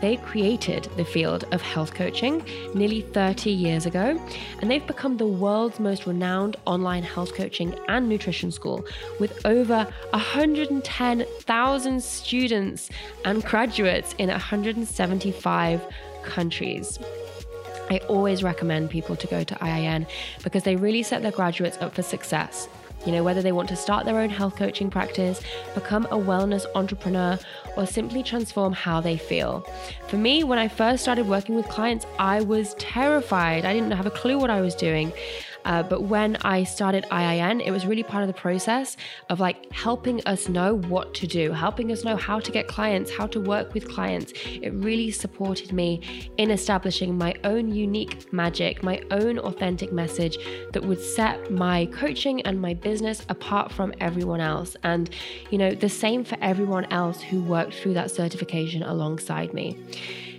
[0.00, 4.20] They created the field of health coaching nearly 30 years ago,
[4.60, 8.86] and they've become the world's most renowned online health coaching and nutrition school
[9.18, 12.90] with over 110,000 students
[13.24, 15.84] and graduates in 175
[16.22, 17.00] countries.
[17.90, 20.06] I always recommend people to go to IIN
[20.42, 22.68] because they really set their graduates up for success.
[23.06, 25.40] You know, whether they want to start their own health coaching practice,
[25.74, 27.38] become a wellness entrepreneur,
[27.76, 29.60] or simply transform how they feel.
[30.08, 33.64] For me, when I first started working with clients, I was terrified.
[33.64, 35.12] I didn't have a clue what I was doing.
[35.68, 38.96] Uh, but when I started IIN, it was really part of the process
[39.28, 43.10] of like helping us know what to do, helping us know how to get clients,
[43.10, 44.32] how to work with clients.
[44.46, 50.38] It really supported me in establishing my own unique magic, my own authentic message
[50.72, 54.74] that would set my coaching and my business apart from everyone else.
[54.84, 55.10] And,
[55.50, 59.78] you know, the same for everyone else who worked through that certification alongside me.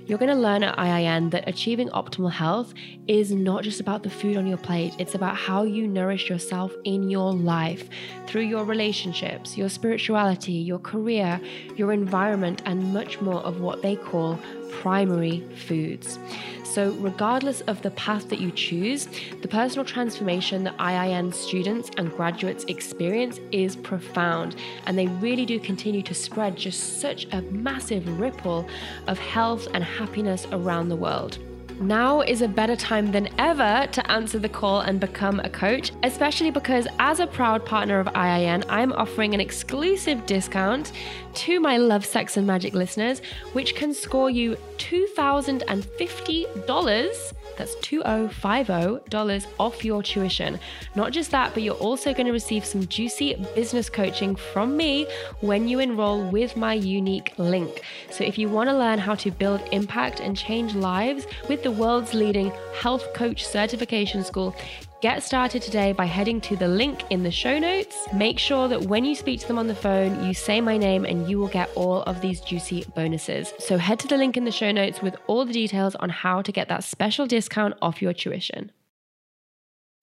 [0.09, 2.73] You're going to learn at IIN that achieving optimal health
[3.07, 6.73] is not just about the food on your plate, it's about how you nourish yourself
[6.83, 7.87] in your life
[8.25, 11.39] through your relationships, your spirituality, your career,
[11.75, 14.39] your environment, and much more of what they call
[14.71, 16.19] primary foods.
[16.63, 19.07] So, regardless of the path that you choose,
[19.41, 24.55] the personal transformation that IIN students and graduates experience is profound,
[24.85, 28.67] and they really do continue to spread just such a massive ripple
[29.07, 31.39] of health and happiness around the world.
[31.79, 35.93] Now is a better time than ever to answer the call and become a coach,
[36.03, 40.91] especially because as a proud partner of IIN, I'm offering an exclusive discount
[41.35, 43.21] to my Love, Sex, and Magic listeners,
[43.53, 47.33] which can score you $2,050.
[47.59, 50.57] That's $2,050 off your tuition.
[50.95, 55.07] Not just that, but you're also going to receive some juicy business coaching from me
[55.41, 57.83] when you enroll with my unique link.
[58.11, 61.71] So if you want to learn how to build impact and change lives with the
[61.71, 64.55] world's leading health coach certification school,
[65.01, 67.95] Get started today by heading to the link in the show notes.
[68.13, 71.05] Make sure that when you speak to them on the phone, you say my name
[71.05, 73.53] and you will get all of these juicy bonuses.
[73.59, 76.41] So head to the link in the show notes with all the details on how
[76.41, 78.73] to get that special discount off your tuition.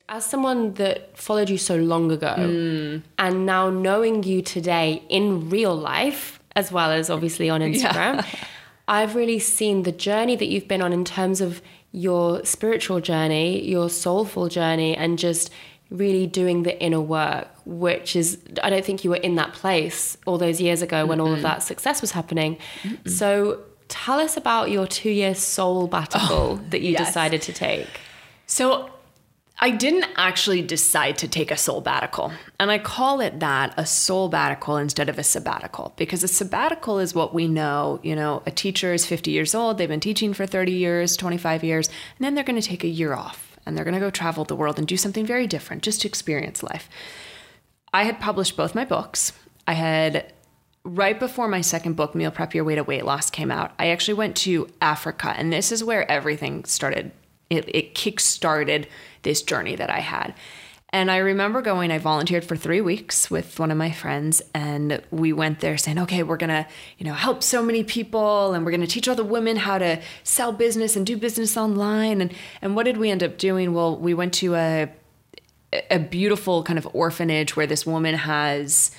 [0.09, 3.03] As someone that followed you so long ago mm.
[3.19, 8.25] and now knowing you today in real life, as well as obviously on Instagram, yeah.
[8.89, 11.61] I've really seen the journey that you've been on in terms of
[11.97, 15.51] your spiritual journey, your soulful journey, and just
[15.89, 20.19] really doing the inner work, which is, I don't think you were in that place
[20.27, 21.27] all those years ago when mm-hmm.
[21.27, 22.59] all of that success was happening.
[22.83, 23.09] Mm-hmm.
[23.09, 27.07] So tell us about your two year soul battle oh, that you yes.
[27.07, 27.89] decided to take.
[28.47, 28.91] So
[29.59, 32.33] I didn't actually decide to take a sabbatical.
[32.61, 37.15] And I call it that a sabbatical instead of a sabbatical because a sabbatical is
[37.15, 37.99] what we know.
[38.03, 41.65] You know, a teacher is 50 years old, they've been teaching for 30 years, 25
[41.65, 44.11] years, and then they're going to take a year off and they're going to go
[44.11, 46.89] travel the world and do something very different just to experience life.
[47.93, 49.33] I had published both my books.
[49.67, 50.33] I had
[50.85, 53.89] right before my second book, Meal Prep Your Way to Weight Loss, came out, I
[53.89, 57.11] actually went to Africa, and this is where everything started.
[57.51, 58.89] It, it kick started
[59.27, 60.35] this journey that I had.
[60.91, 65.03] And I remember going, I volunteered for three weeks with one of my friends, and
[65.11, 68.71] we went there saying, okay, we're gonna, you know, help so many people, and we're
[68.71, 72.21] gonna teach all the women how to sell business and do business online.
[72.21, 73.75] And and what did we end up doing?
[73.75, 74.89] Well, we went to a
[75.91, 78.93] a beautiful kind of orphanage where this woman has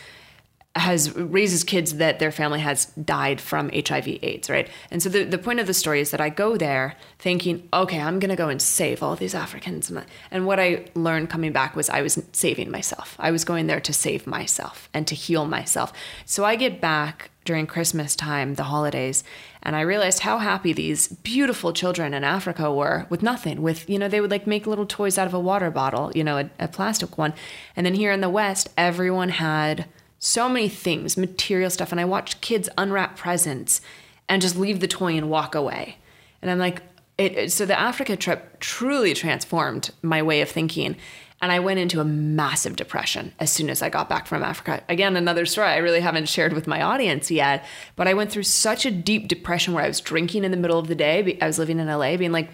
[0.79, 4.69] has raises kids that their family has died from HIV AIDS, right?
[4.91, 7.99] And so the, the point of the story is that I go there thinking, okay,
[7.99, 9.91] I'm gonna go and save all these Africans.
[10.31, 13.15] And what I learned coming back was I was saving myself.
[13.19, 15.93] I was going there to save myself and to heal myself.
[16.25, 19.23] So I get back during Christmas time, the holidays,
[19.63, 23.61] and I realized how happy these beautiful children in Africa were with nothing.
[23.61, 26.23] With, you know, they would like make little toys out of a water bottle, you
[26.23, 27.33] know, a, a plastic one.
[27.75, 29.85] And then here in the West, everyone had
[30.19, 31.91] so many things, material stuff.
[31.91, 33.81] And I watch kids unwrap presents
[34.29, 35.97] and just leave the toy and walk away.
[36.41, 36.81] And I'm like,
[37.17, 40.95] it, so the Africa trip truly transformed my way of thinking.
[41.41, 44.83] And I went into a massive depression as soon as I got back from Africa.
[44.89, 47.63] Again, another story I really haven't shared with my audience yet,
[47.95, 50.79] but I went through such a deep depression where I was drinking in the middle
[50.79, 51.37] of the day.
[51.39, 52.49] I was living in LA, being like,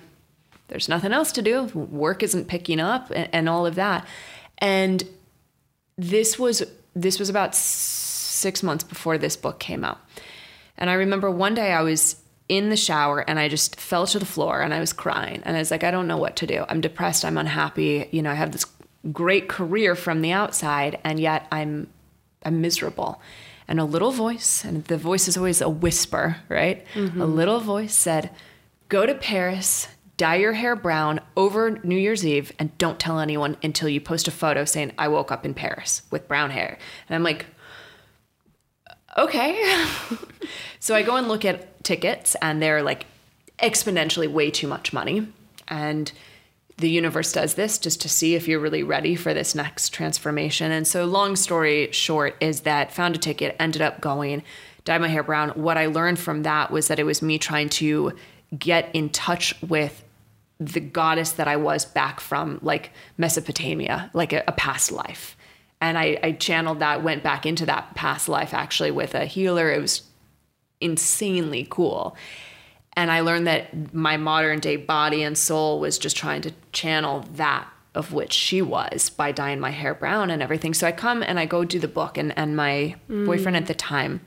[0.68, 1.66] there's nothing else to do.
[1.74, 4.06] Work isn't picking up and, and all of that.
[4.58, 5.04] And
[5.98, 6.64] this was
[6.96, 10.00] this was about six months before this book came out.
[10.78, 12.18] And I remember one day I was
[12.50, 15.42] in the shower and I just fell to the floor and I was crying.
[15.46, 16.66] And I was like, I don't know what to do.
[16.68, 17.24] I'm depressed.
[17.24, 18.10] I'm unhappy.
[18.12, 18.66] You know, I have this
[19.12, 21.88] great career from the outside, and yet I'm
[22.44, 23.22] I'm miserable.
[23.68, 26.86] And a little voice, and the voice is always a whisper, right?
[26.94, 27.22] Mm-hmm.
[27.22, 28.30] A little voice said,
[28.90, 29.88] Go to Paris,
[30.24, 34.26] dye your hair brown over New Year's Eve, and don't tell anyone until you post
[34.26, 36.78] a photo saying, I woke up in Paris with brown hair.
[37.10, 37.46] And I'm like,
[39.18, 39.62] okay.
[40.80, 43.06] so I go and look at tickets, and they're like
[43.60, 45.28] exponentially way too much money.
[45.68, 46.10] And
[46.78, 50.72] the universe does this just to see if you're really ready for this next transformation.
[50.72, 54.44] And so, long story short, is that found a ticket, ended up going,
[54.86, 55.50] dyed my hair brown.
[55.50, 58.14] What I learned from that was that it was me trying to
[58.58, 60.03] get in touch with
[60.68, 65.36] the goddess that I was back from like Mesopotamia, like a, a past life
[65.84, 69.70] and I, I channeled that, went back into that past life actually with a healer.
[69.70, 70.04] It was
[70.80, 72.16] insanely cool.
[72.94, 77.26] And I learned that my modern day body and soul was just trying to channel
[77.34, 80.74] that of which she was by dyeing my hair brown and everything.
[80.74, 83.26] So I come and I go do the book, and, and my mm.
[83.26, 84.22] boyfriend at the time,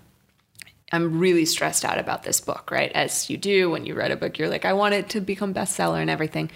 [0.93, 2.93] I'm really stressed out about this book, right?
[2.93, 5.53] As you do when you read a book, you're like, I want it to become
[5.53, 6.51] bestseller and everything.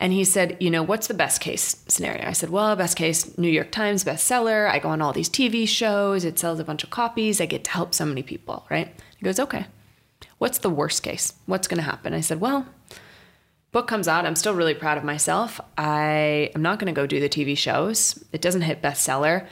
[0.00, 2.26] And he said, You know, what's the best case scenario?
[2.26, 4.70] I said, Well, best case, New York Times bestseller.
[4.70, 6.24] I go on all these TV shows.
[6.24, 7.40] It sells a bunch of copies.
[7.40, 8.94] I get to help so many people, right?
[9.16, 9.66] He goes, Okay.
[10.38, 11.34] What's the worst case?
[11.46, 12.14] What's going to happen?
[12.14, 12.66] I said, Well,
[13.72, 14.24] book comes out.
[14.24, 15.60] I'm still really proud of myself.
[15.76, 18.22] I am not going to go do the TV shows.
[18.32, 19.46] It doesn't hit bestseller.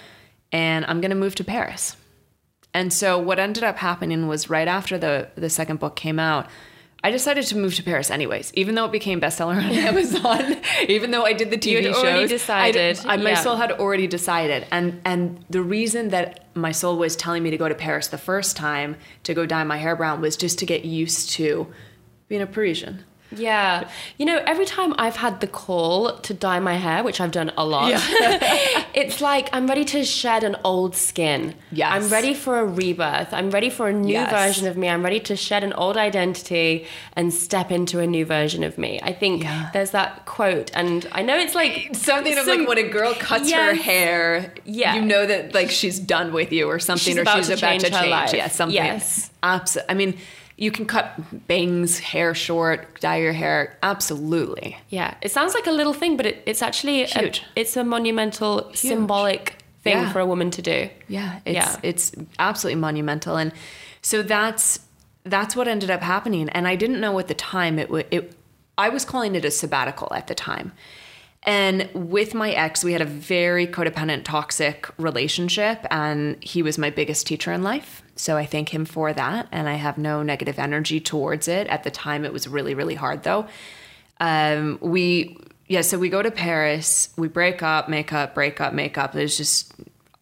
[0.52, 1.96] And I'm going to move to Paris.
[2.76, 6.46] And so what ended up happening was right after the, the second book came out,
[7.02, 11.10] I decided to move to Paris anyways, even though it became bestseller on Amazon, even
[11.10, 12.04] though I did the TV you shows.
[12.04, 13.00] already decided.
[13.06, 13.36] I, I, my yeah.
[13.36, 14.66] soul had already decided.
[14.70, 18.18] And and the reason that my soul was telling me to go to Paris the
[18.18, 21.72] first time to go dye my hair brown was just to get used to
[22.28, 23.05] being a Parisian.
[23.30, 23.88] Yeah.
[24.18, 27.52] You know, every time I've had the call to dye my hair, which I've done
[27.56, 28.00] a lot, yeah.
[28.94, 31.54] it's like I'm ready to shed an old skin.
[31.72, 31.92] Yes.
[31.92, 33.32] I'm ready for a rebirth.
[33.32, 34.30] I'm ready for a new yes.
[34.30, 34.88] version of me.
[34.88, 39.00] I'm ready to shed an old identity and step into a new version of me.
[39.02, 39.70] I think yeah.
[39.72, 43.14] there's that quote, and I know it's like something some, of like when a girl
[43.14, 43.76] cuts yes.
[43.76, 44.94] her hair, yeah.
[44.94, 47.52] you know that like she's done with you or something, she's or about she's to
[47.54, 47.94] about to change.
[47.94, 48.32] Her Life.
[48.32, 48.74] Yeah, something.
[48.74, 49.30] Yes.
[49.42, 49.90] Absolutely.
[49.90, 50.18] I mean,
[50.56, 53.76] you can cut bangs, hair short, dye your hair.
[53.82, 54.76] Absolutely.
[54.88, 57.40] Yeah, it sounds like a little thing, but it, it's actually huge.
[57.40, 58.78] A, it's a monumental, huge.
[58.78, 60.12] symbolic thing yeah.
[60.12, 60.88] for a woman to do.
[61.08, 61.76] Yeah, it's yeah.
[61.82, 63.52] it's absolutely monumental, and
[64.00, 64.80] so that's
[65.24, 66.48] that's what ended up happening.
[66.48, 68.06] And I didn't know at the time it would.
[68.10, 68.32] It,
[68.78, 70.72] I was calling it a sabbatical at the time.
[71.46, 76.90] And with my ex, we had a very codependent, toxic relationship, and he was my
[76.90, 78.02] biggest teacher in life.
[78.16, 81.68] So I thank him for that, and I have no negative energy towards it.
[81.68, 83.46] At the time, it was really, really hard though.
[84.18, 88.72] Um, we, yeah, so we go to Paris, we break up, make up, break up,
[88.72, 89.14] make up.
[89.14, 89.72] It was just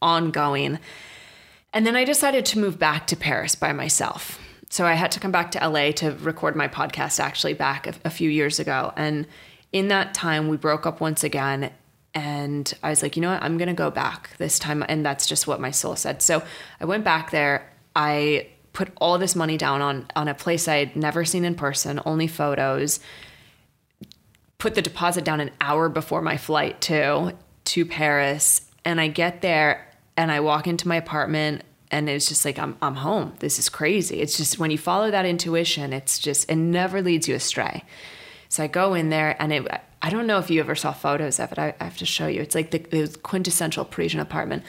[0.02, 0.78] ongoing.
[1.72, 4.38] And then I decided to move back to Paris by myself.
[4.68, 7.94] So I had to come back to LA to record my podcast actually back a,
[8.04, 8.92] a few years ago.
[8.96, 9.26] And
[9.74, 11.70] in that time, we broke up once again.
[12.14, 13.42] And I was like, you know what?
[13.42, 14.84] I'm going to go back this time.
[14.88, 16.22] And that's just what my soul said.
[16.22, 16.44] So
[16.80, 17.68] I went back there.
[17.96, 22.00] I put all this money down on, on a place I'd never seen in person,
[22.06, 23.00] only photos.
[24.58, 27.34] Put the deposit down an hour before my flight to
[27.64, 28.70] to Paris.
[28.84, 32.76] And I get there and I walk into my apartment and it's just like I'm
[32.80, 33.34] I'm home.
[33.40, 34.20] This is crazy.
[34.20, 37.82] It's just when you follow that intuition, it's just it never leads you astray.
[38.54, 39.66] So I go in there, and it,
[40.00, 41.58] I don't know if you ever saw photos of it.
[41.58, 42.40] I, I have to show you.
[42.40, 44.62] It's like the, the quintessential Parisian apartment.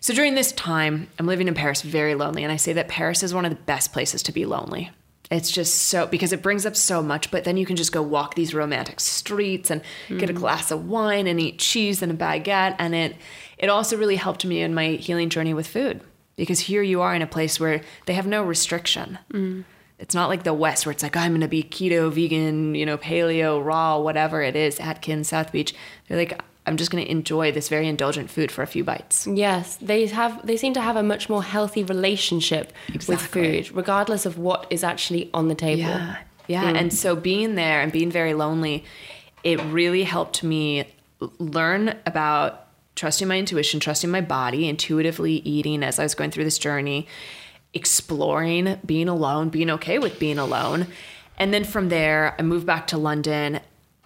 [0.00, 3.22] So during this time, I'm living in Paris, very lonely, and I say that Paris
[3.22, 4.90] is one of the best places to be lonely.
[5.30, 8.02] It's just so because it brings up so much, but then you can just go
[8.02, 10.18] walk these romantic streets and mm.
[10.18, 10.42] get a mm-hmm.
[10.42, 13.16] glass of wine and eat cheese and a baguette, and it
[13.56, 16.02] it also really helped me in my healing journey with food
[16.36, 19.18] because here you are in a place where they have no restriction.
[19.32, 19.64] Mm
[20.00, 22.86] it's not like the West where it's like, I'm going to be keto, vegan, you
[22.86, 25.74] know, paleo, raw, whatever it is, Atkins, South Beach.
[26.08, 29.26] They're like, I'm just going to enjoy this very indulgent food for a few bites.
[29.26, 30.44] Yes, they have.
[30.46, 33.14] They seem to have a much more healthy relationship exactly.
[33.14, 35.82] with food, regardless of what is actually on the table.
[35.82, 36.16] Yeah,
[36.48, 36.72] yeah.
[36.72, 36.76] Mm.
[36.76, 38.84] And so being there and being very lonely,
[39.44, 40.84] it really helped me
[41.38, 46.44] learn about trusting my intuition, trusting my body, intuitively eating as I was going through
[46.44, 47.06] this journey,
[47.74, 50.86] exploring being alone, being okay with being alone.
[51.38, 53.60] And then from there, I moved back to London.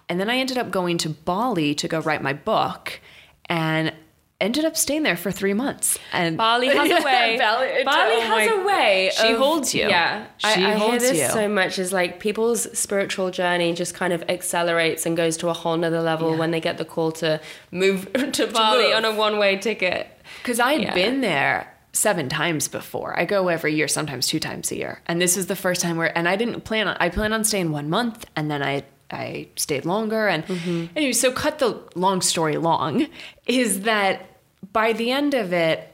[0.07, 2.99] And then I ended up going to Bali to go write my book.
[3.47, 3.93] And
[4.41, 5.97] ended up staying there for three months.
[6.11, 7.37] And Bali has a way.
[7.39, 9.11] Bali, Bali has a way.
[9.15, 9.87] She of- holds you.
[9.87, 11.29] Yeah, She I, I holds hear this you.
[11.29, 11.79] so much.
[11.79, 16.01] Is like people's spiritual journey just kind of accelerates and goes to a whole nother
[16.01, 16.37] level Yeah.
[16.37, 17.39] when they get the call to
[17.71, 18.95] move to Bali move.
[18.95, 20.07] on a one-way ticket.
[20.41, 20.93] Because I had Yeah.
[20.93, 23.17] been there seven times before.
[23.17, 25.01] I go every year, sometimes two times a year.
[25.07, 27.43] And this is the first time where, and I didn't plan on, I planned on
[27.43, 30.27] staying one month and then I, I stayed longer.
[30.27, 30.85] And mm-hmm.
[30.95, 33.07] anyway, so cut the long story long
[33.47, 34.39] is that
[34.73, 35.91] by the end of it,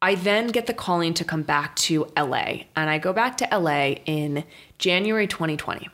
[0.00, 2.64] I then get the calling to come back to LA.
[2.74, 4.44] And I go back to LA in
[4.78, 5.88] January 2020.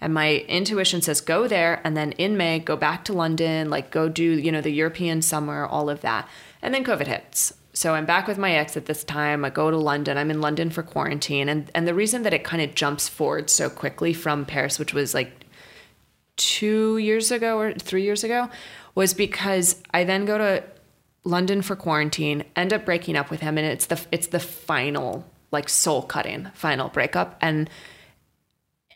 [0.00, 3.90] And my intuition says go there and then in May go back to London, like
[3.90, 6.28] go do, you know, the European summer, all of that.
[6.60, 7.54] And then COVID hits.
[7.74, 9.44] So I'm back with my ex at this time.
[9.44, 10.18] I go to London.
[10.18, 11.48] I'm in London for quarantine.
[11.48, 14.92] And and the reason that it kind of jumps forward so quickly from Paris, which
[14.92, 15.46] was like
[16.36, 18.50] two years ago or three years ago,
[18.94, 20.64] was because I then go to
[21.24, 25.24] London for quarantine, end up breaking up with him, and it's the it's the final
[25.50, 27.38] like soul cutting final breakup.
[27.40, 27.70] And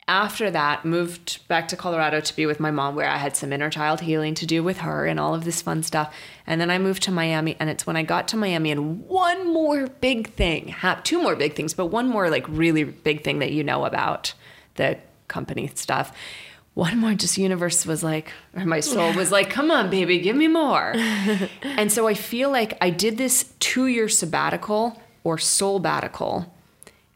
[0.08, 3.52] after that, moved back to Colorado to be with my mom, where I had some
[3.52, 6.14] inner child healing to do with her and all of this fun stuff.
[6.46, 9.52] And then I moved to Miami, and it's when I got to Miami, and one
[9.52, 13.50] more big thing, two more big things, but one more like really big thing that
[13.50, 14.32] you know about
[14.76, 16.12] the company stuff.
[16.74, 20.36] One more, just universe was like, or my soul was like, come on, baby, give
[20.36, 20.92] me more.
[21.62, 26.54] and so I feel like I did this two year sabbatical or soul sabbatical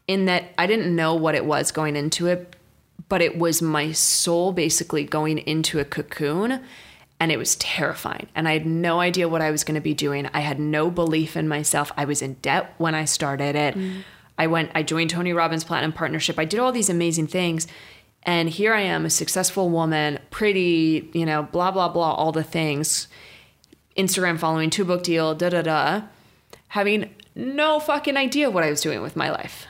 [0.09, 2.57] in that I didn't know what it was going into it,
[3.11, 6.63] but it was my soul basically going into a cocoon
[7.19, 8.29] and it was terrifying.
[8.35, 10.31] And I had no idea what I was going to be doing.
[10.33, 11.93] I had no belief in myself.
[11.97, 13.75] I was in debt when I started it.
[13.75, 14.05] Mm.
[14.39, 16.39] I went I joined Tony Robbins Platinum Partnership.
[16.39, 17.67] I did all these amazing things.
[18.23, 22.45] And here I am, a successful woman, pretty, you know, blah blah blah all the
[22.45, 23.09] things.
[23.97, 26.03] Instagram following, two book deal, da da da,
[26.69, 29.67] having no fucking idea what I was doing with my life.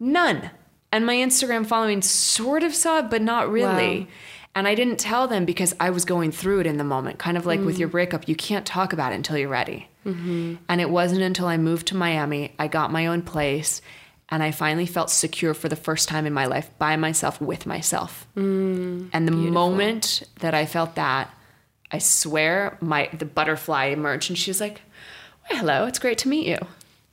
[0.00, 0.50] None.
[0.92, 4.00] And my Instagram following sort of saw it, but not really.
[4.00, 4.06] Wow.
[4.54, 7.18] And I didn't tell them because I was going through it in the moment.
[7.18, 7.92] Kind of like with your mm.
[7.92, 9.88] breakup, you can't talk about it until you're ready.
[10.04, 10.56] Mm-hmm.
[10.68, 13.82] And it wasn't until I moved to Miami, I got my own place,
[14.28, 17.66] and I finally felt secure for the first time in my life by myself with
[17.66, 18.26] myself.
[18.36, 21.32] Mm, and the moment that I felt that,
[21.92, 24.80] I swear my the butterfly emerged, and she was like,
[25.48, 26.58] well, "Hello, it's great to meet you."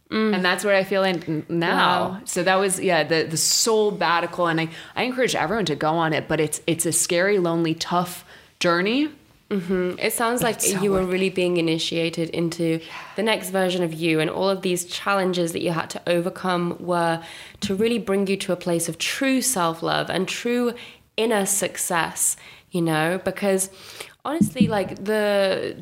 [0.09, 0.35] Mm.
[0.35, 2.09] And that's what I feel like now.
[2.09, 2.21] Wow.
[2.23, 5.89] So that was yeah the the soul sabbatical, and I I encourage everyone to go
[5.89, 8.23] on it, but it's it's a scary, lonely, tough
[8.59, 9.09] journey.
[9.49, 9.99] Mm-hmm.
[9.99, 12.81] It sounds like so you were really being initiated into
[13.15, 16.77] the next version of you, and all of these challenges that you had to overcome
[16.79, 17.21] were
[17.61, 20.73] to really bring you to a place of true self love and true
[21.17, 22.37] inner success,
[22.71, 23.69] you know, because
[24.27, 25.21] honestly like the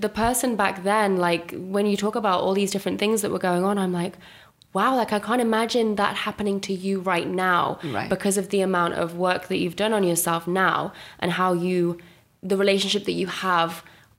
[0.05, 3.43] the person back then like when you talk about all these different things that were
[3.49, 4.13] going on i'm like
[4.77, 7.61] wow like i can't imagine that happening to you right now
[7.97, 8.09] Right.
[8.15, 10.77] because of the amount of work that you've done on yourself now
[11.21, 11.97] and how you
[12.51, 13.71] the relationship that you have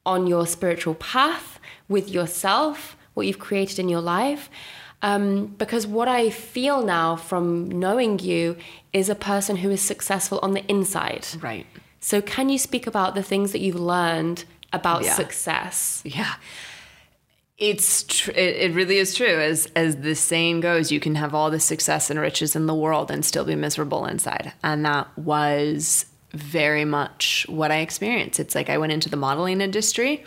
[0.05, 1.47] on your spiritual path
[1.95, 4.43] with yourself what you've created in your life
[5.03, 5.27] um,
[5.63, 7.45] because what i feel now from
[7.85, 8.57] knowing you
[8.93, 11.67] is a person who is successful on the inside Right.
[12.07, 15.15] So, can you speak about the things that you've learned about Yeah.
[15.15, 16.03] success?
[16.05, 16.35] Yeah.
[17.59, 19.27] It's tr- it, it really is true.
[19.41, 22.77] As as the saying goes you can have all the success and riches in the
[22.77, 24.53] world and still be miserable inside.
[24.63, 28.39] And that was very much what I experienced.
[28.39, 30.23] It's like I went into the modeling industry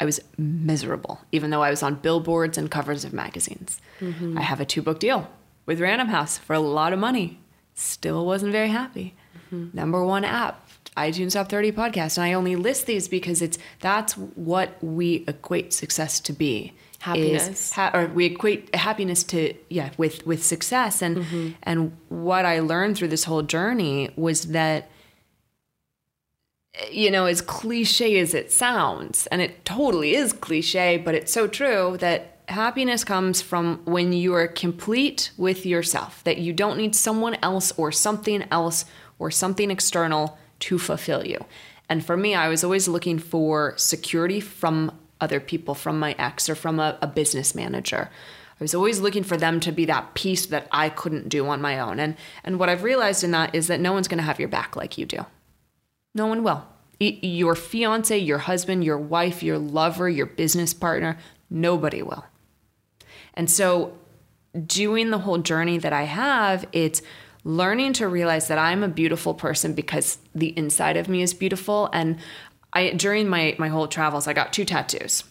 [0.00, 3.80] I was miserable even though I was on billboards and covers of magazines.
[4.00, 4.36] Mm-hmm.
[4.36, 5.28] I have a two book deal
[5.64, 7.38] with Random House for a lot of money.
[7.74, 9.14] Still wasn't very happy.
[9.52, 9.76] Mm-hmm.
[9.76, 10.61] Number one app
[10.96, 12.18] iTunes Top 30 podcast.
[12.18, 16.72] And I only list these because it's that's what we equate success to be.
[17.00, 17.72] Happiness.
[17.72, 21.48] ha- or we equate happiness to yeah with with success and mm-hmm.
[21.64, 24.88] and what I learned through this whole journey was that
[26.92, 31.48] you know as cliche as it sounds and it totally is cliche but it's so
[31.48, 36.94] true that happiness comes from when you are complete with yourself that you don't need
[36.94, 38.84] someone else or something else
[39.18, 41.44] or something external to fulfill you
[41.88, 46.48] and for me i was always looking for security from other people from my ex
[46.48, 48.10] or from a, a business manager
[48.60, 51.60] I was always looking for them to be that piece that I couldn't do on
[51.60, 51.98] my own.
[51.98, 54.48] And and what I've realized in that is that no one's going to have your
[54.48, 55.26] back like you do.
[56.14, 56.64] No one will.
[57.00, 61.18] Your fiance, your husband, your wife, your lover, your business partner,
[61.50, 62.24] nobody will.
[63.34, 63.98] And so,
[64.66, 67.02] doing the whole journey that I have, it's
[67.44, 71.90] learning to realize that I'm a beautiful person because the inside of me is beautiful.
[71.92, 72.18] And
[72.72, 75.24] I during my my whole travels, I got two tattoos.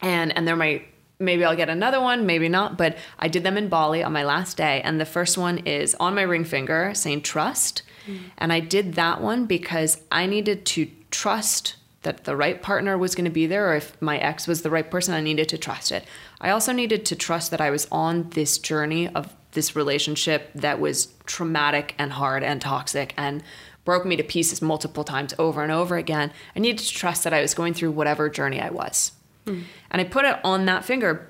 [0.00, 0.86] and and there might
[1.18, 4.24] maybe I'll get another one, maybe not, but I did them in Bali on my
[4.24, 4.80] last day.
[4.82, 7.82] And the first one is on my ring finger saying trust.
[8.06, 8.20] Mm.
[8.38, 13.16] And I did that one because I needed to trust that the right partner was
[13.16, 15.58] going to be there, or if my ex was the right person, I needed to
[15.58, 16.04] trust it.
[16.40, 20.80] I also needed to trust that I was on this journey of this relationship that
[20.80, 23.42] was traumatic and hard and toxic and
[23.84, 26.30] broke me to pieces multiple times over and over again.
[26.54, 29.12] I needed to trust that I was going through whatever journey I was.
[29.46, 29.64] Mm.
[29.90, 31.28] And I put it on that finger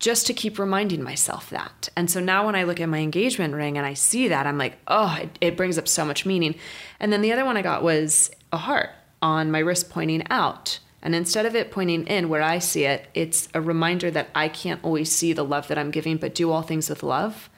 [0.00, 1.88] just to keep reminding myself that.
[1.94, 4.58] And so now when I look at my engagement ring and I see that, I'm
[4.58, 6.54] like, oh, it, it, brings up so much meaning.
[6.98, 8.90] And then the other one I got was a heart
[9.20, 10.80] on my wrist pointing out.
[11.02, 14.48] And instead of it pointing in where I see it, it's a reminder that I
[14.48, 17.50] can't always see the love that I'm giving, but do all things with love.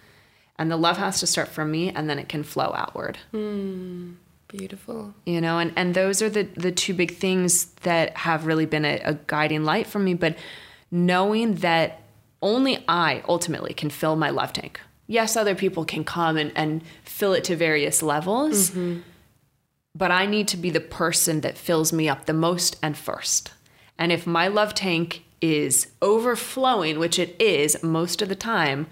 [0.58, 3.18] And the love has to start from me and then it can flow outward.
[3.32, 4.16] Mm.
[4.48, 5.14] Beautiful.
[5.24, 8.84] You know, and, and those are the, the two big things that have really been
[8.84, 10.12] a, a guiding light for me.
[10.14, 10.36] But
[10.90, 12.02] knowing that
[12.42, 14.80] only I ultimately can fill my love tank.
[15.06, 19.00] Yes, other people can come and, and fill it to various levels, mm-hmm.
[19.94, 23.52] but I need to be the person that fills me up the most and first.
[23.98, 28.86] And if my love tank is overflowing, which it is most of the time,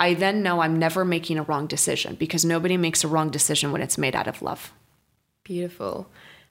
[0.00, 3.72] I then know I'm never making a wrong decision because nobody makes a wrong decision
[3.72, 4.72] when it's made out of love.
[5.44, 6.08] Beautiful.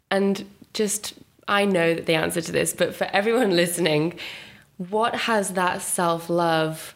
[0.09, 1.13] And just,
[1.47, 4.19] I know that the answer to this, but for everyone listening,
[4.77, 6.95] what has that self love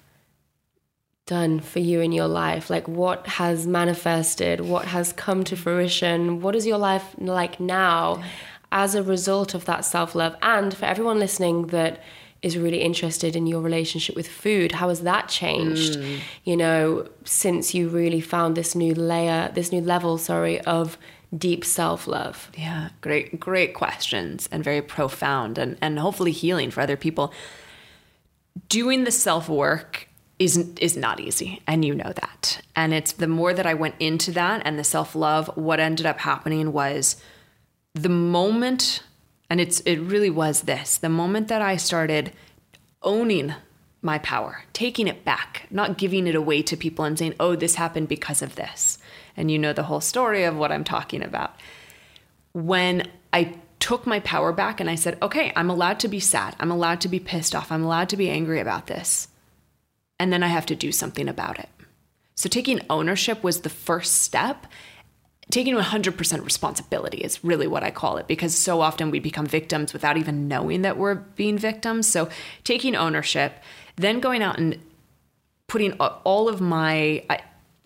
[1.26, 2.70] done for you in your life?
[2.70, 4.62] Like, what has manifested?
[4.62, 6.42] What has come to fruition?
[6.42, 8.24] What is your life like now
[8.72, 10.36] as a result of that self love?
[10.42, 12.02] And for everyone listening that
[12.42, 15.98] is really interested in your relationship with food, how has that changed?
[15.98, 16.20] Mm.
[16.44, 20.98] You know, since you really found this new layer, this new level, sorry, of
[21.36, 22.52] deep self love?
[22.56, 27.34] Yeah, great, great questions and very profound and, and hopefully healing for other people.
[28.70, 30.08] Doing the self work
[30.40, 32.62] is is not easy and you know that.
[32.76, 36.06] And it's the more that I went into that and the self love, what ended
[36.06, 37.18] up happening was
[37.94, 39.02] the moment
[39.50, 42.34] and it's it really was this, the moment that I started
[43.02, 43.54] owning
[44.02, 47.76] my power, taking it back, not giving it away to people and saying, "Oh, this
[47.76, 48.98] happened because of this."
[49.38, 51.56] and you know the whole story of what I'm talking about.
[52.54, 56.56] When I took my power back and I said, okay, I'm allowed to be sad.
[56.60, 57.72] I'm allowed to be pissed off.
[57.72, 59.28] I'm allowed to be angry about this.
[60.20, 61.70] And then I have to do something about it.
[62.34, 64.66] So taking ownership was the first step.
[65.50, 69.94] Taking 100% responsibility is really what I call it because so often we become victims
[69.94, 72.08] without even knowing that we're being victims.
[72.08, 72.30] So
[72.66, 73.54] taking ownership,
[73.96, 74.78] then going out and
[75.68, 77.24] putting all of my,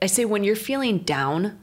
[0.02, 1.60] I say when you're feeling down,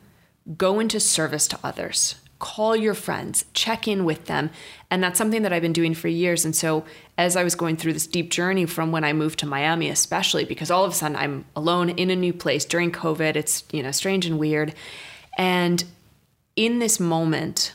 [0.57, 2.16] go into service to others.
[2.38, 4.51] Call your friends, check in with them.
[4.92, 6.44] And that's something that I've been doing for years.
[6.44, 6.84] And so,
[7.16, 10.44] as I was going through this deep journey from when I moved to Miami, especially
[10.44, 13.82] because all of a sudden I'm alone in a new place during COVID, it's, you
[13.82, 14.72] know, strange and weird.
[15.39, 15.84] And
[16.57, 17.74] in this moment,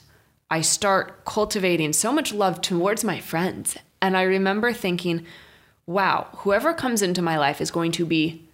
[0.51, 3.78] I start cultivating so much love towards my friends.
[4.01, 5.26] And I remember thinking,
[5.88, 8.45] wow, whoever comes into my life is going to be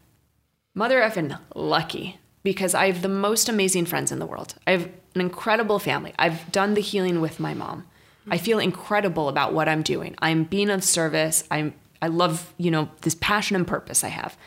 [0.75, 4.55] mother effing lucky because I have the most amazing friends in the world.
[4.65, 6.13] I have an incredible family.
[6.17, 7.85] I've done the healing with my mom.
[8.31, 10.15] I feel incredible about what I'm doing.
[10.19, 11.43] I'm being of service.
[11.49, 14.37] I'm I love, you know, this passion and purpose I have.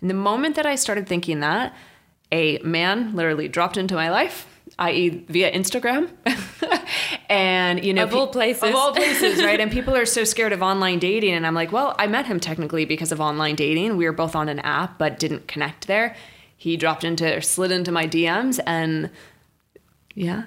[0.00, 1.74] And the moment that I started thinking that,
[2.30, 4.46] a man literally dropped into my life,
[4.78, 6.10] i.e., via Instagram.
[7.28, 9.60] and you know, of all places, of all places, right?
[9.60, 12.40] and people are so scared of online dating, and I'm like, well, I met him
[12.40, 13.96] technically because of online dating.
[13.96, 16.16] We were both on an app, but didn't connect there.
[16.56, 19.10] He dropped into, or slid into my DMs, and
[20.14, 20.44] yeah.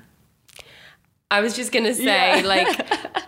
[1.31, 2.41] I was just gonna say, yeah.
[2.45, 2.67] like,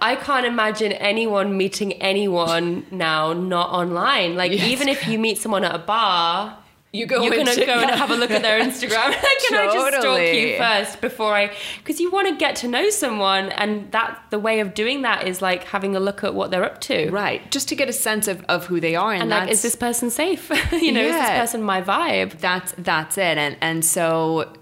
[0.02, 4.36] I can't imagine anyone meeting anyone now not online.
[4.36, 4.68] Like, yes.
[4.68, 6.63] even if you meet someone at a bar,
[6.94, 7.24] you go.
[7.24, 9.12] You're gonna go and have a look at their Instagram.
[9.50, 9.68] Can totally.
[9.68, 11.52] I just stalk you first before I?
[11.80, 15.28] Because you want to get to know someone, and that the way of doing that
[15.28, 17.10] is like having a look at what they're up to.
[17.10, 17.50] Right.
[17.52, 19.76] Just to get a sense of, of who they are, and, and like, is this
[19.76, 20.50] person safe?
[20.72, 21.08] you know, yeah.
[21.08, 22.40] is this person my vibe?
[22.40, 23.40] That's that's it.
[23.40, 24.54] And and so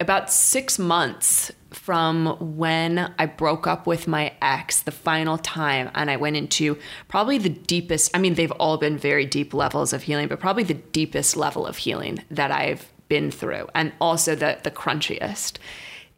[0.00, 6.10] about six months from when I broke up with my ex the final time and
[6.10, 10.02] I went into probably the deepest, I mean, they've all been very deep levels of
[10.02, 14.58] healing, but probably the deepest level of healing that I've been through and also the,
[14.62, 15.58] the crunchiest.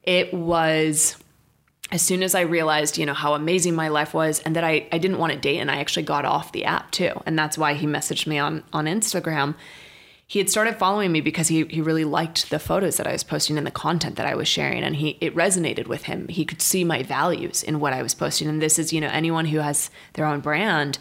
[0.03, 1.17] It was
[1.93, 4.87] as soon as I realized, you know, how amazing my life was and that I,
[4.93, 7.21] I didn't want to date and I actually got off the app too.
[7.27, 9.57] And that's why he messaged me on, on Instagram
[10.31, 13.25] he had started following me because he, he really liked the photos that I was
[13.25, 16.29] posting and the content that I was sharing and he it resonated with him.
[16.29, 18.47] He could see my values in what I was posting.
[18.47, 21.01] And this is, you know, anyone who has their own brand,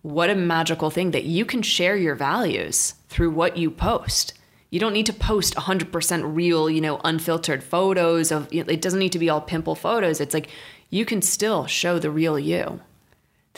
[0.00, 4.32] what a magical thing that you can share your values through what you post.
[4.70, 9.12] You don't need to post 100% real, you know, unfiltered photos of it doesn't need
[9.12, 10.22] to be all pimple photos.
[10.22, 10.48] It's like
[10.88, 12.80] you can still show the real you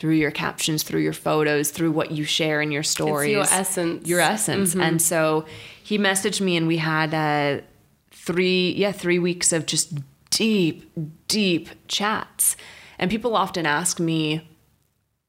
[0.02, 3.30] through your captions, through your photos, through what you share in your stories.
[3.30, 4.04] your essence.
[4.04, 4.74] Your essence.
[4.74, 5.44] And so
[5.80, 7.62] he messaged me and we had uh,
[8.10, 9.96] three, yeah, three weeks of just
[10.30, 10.90] deep,
[11.28, 12.56] deep chats.
[12.98, 14.50] And people often ask me,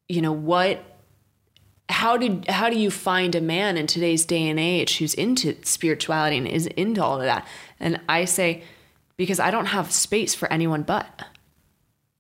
[0.09, 0.83] you know, what
[1.89, 5.55] how did how do you find a man in today's day and age who's into
[5.61, 7.47] spirituality and is into all of that?
[7.79, 8.63] And I say,
[9.17, 11.27] because I don't have space for anyone but.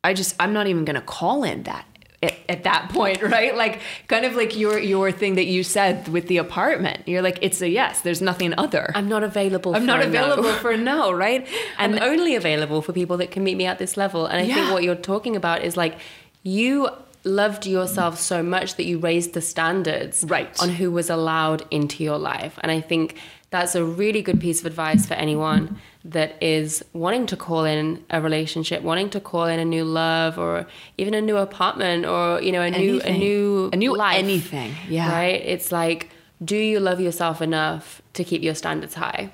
[0.03, 1.87] I just I'm not even gonna call in that
[2.23, 3.55] at, at that point, right?
[3.55, 7.07] Like kind of like your your thing that you said with the apartment.
[7.07, 8.91] You're like, it's a yes, there's nothing other.
[8.95, 9.75] I'm not available.
[9.75, 10.09] I'm for not a no.
[10.09, 11.47] available for no, right?
[11.77, 14.25] I'm only available for people that can meet me at this level.
[14.25, 15.95] And I think what you're talking about is like
[16.43, 16.89] you
[17.25, 20.61] loved yourself so much that you raised the standards Right.
[20.61, 22.59] on who was allowed into your life.
[22.61, 23.15] And I think
[23.49, 28.03] that's a really good piece of advice for anyone that is wanting to call in
[28.09, 32.41] a relationship, wanting to call in a new love or even a new apartment or
[32.41, 34.75] you know a new a new A new life, anything.
[34.89, 35.11] Yeah.
[35.11, 35.41] Right?
[35.45, 36.09] It's like
[36.43, 39.31] do you love yourself enough to keep your standards high?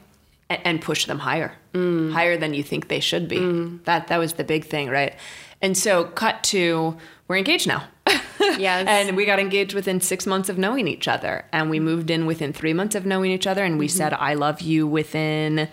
[0.49, 2.11] and, and push them higher, mm.
[2.11, 3.37] higher than you think they should be.
[3.37, 3.83] Mm.
[3.85, 5.15] That that was the big thing, right?
[5.61, 6.97] And so, cut to
[7.27, 7.83] we're engaged now.
[8.57, 8.87] Yes.
[8.87, 12.25] and we got engaged within six months of knowing each other, and we moved in
[12.25, 13.97] within three months of knowing each other, and we mm-hmm.
[13.97, 15.69] said "I love you" within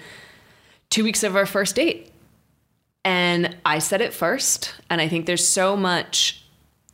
[0.90, 2.12] two weeks of our first date.
[3.04, 6.42] And I said it first, and I think there's so much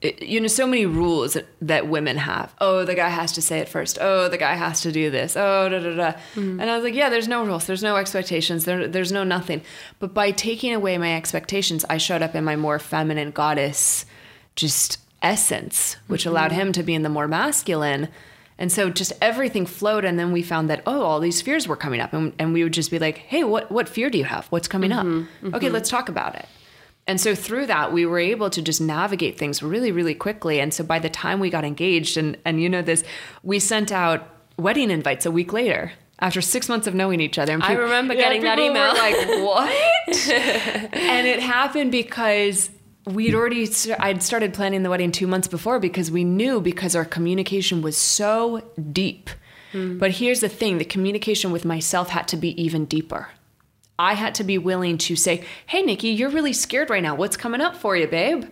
[0.02, 2.54] eh, you know so many rules that, women have.
[2.60, 3.96] Oh the guy has to say it first.
[3.98, 5.38] Oh the guy has to do this.
[5.38, 6.12] Oh da da da.
[6.34, 6.60] Mm-hmm.
[6.60, 7.66] And i was like yeah there's no rules.
[7.66, 8.66] There's no expectations.
[8.66, 9.62] There, there's no nothing.
[10.00, 14.04] But by taking away my expectations i showed up in my more feminine goddess
[14.54, 16.60] just essence which allowed mm-hmm.
[16.60, 18.08] him to be in the more masculine
[18.58, 21.76] and so just everything flowed and then we found that oh all these fears were
[21.76, 24.24] coming up and, and we would just be like hey what what fear do you
[24.24, 25.74] have what's coming up mm-hmm, okay mm-hmm.
[25.74, 26.46] let's talk about it
[27.06, 30.60] and so through that, we were able to just navigate things really, really quickly.
[30.60, 33.02] And so by the time we got engaged, and and you know this,
[33.42, 37.54] we sent out wedding invites a week later after six months of knowing each other.
[37.54, 38.94] And I remember getting that people were email.
[38.94, 40.28] like, what?
[40.94, 42.70] and it happened because
[43.06, 46.94] we'd already st- I'd started planning the wedding two months before because we knew because
[46.94, 49.30] our communication was so deep.
[49.72, 49.98] Mm.
[49.98, 53.28] But here's the thing: the communication with myself had to be even deeper.
[53.98, 57.14] I had to be willing to say, Hey, Nikki, you're really scared right now.
[57.14, 58.46] What's coming up for you, babe?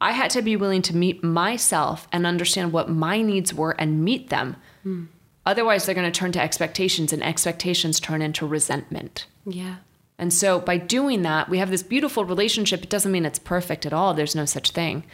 [0.00, 4.04] I had to be willing to meet myself and understand what my needs were and
[4.04, 4.56] meet them.
[4.84, 5.08] Mm.
[5.46, 9.26] Otherwise, they're going to turn to expectations, and expectations turn into resentment.
[9.46, 9.76] Yeah.
[10.18, 12.82] And so, by doing that, we have this beautiful relationship.
[12.84, 15.04] It doesn't mean it's perfect at all, there's no such thing.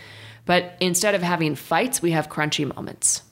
[0.46, 3.22] But instead of having fights, we have crunchy moments.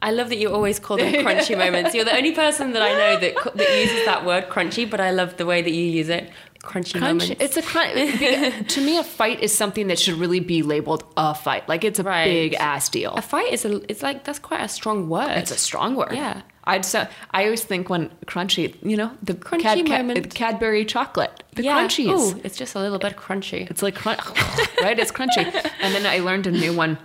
[0.00, 1.92] I love that you always call them crunchy moments.
[1.94, 5.10] You're the only person that I know that that uses that word crunchy, but I
[5.10, 6.30] love the way that you use it.
[6.62, 7.34] Crunchy, moments.
[7.40, 7.94] It's a crunch.
[8.74, 11.68] to me, a fight is something that should really be labeled a fight.
[11.68, 12.24] Like it's a Right.
[12.26, 13.12] big ass deal.
[13.14, 13.80] a fight is a.
[13.90, 15.30] It's like that's quite a strong word.
[15.36, 16.12] It's a strong word.
[16.12, 16.42] Yeah.
[16.68, 21.42] I'd so I always think when crunchy, you know, the Crunchy Cad- Cad- Cadbury chocolate,
[21.54, 21.78] the yeah.
[21.78, 22.36] crunchies.
[22.36, 23.68] Ooh, it's just a little bit crunchy.
[23.70, 24.20] It's like crunch,
[24.82, 24.98] right?
[24.98, 25.44] It's crunchy.
[25.80, 26.98] And then I learned a new one,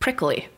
[0.00, 0.48] prickly.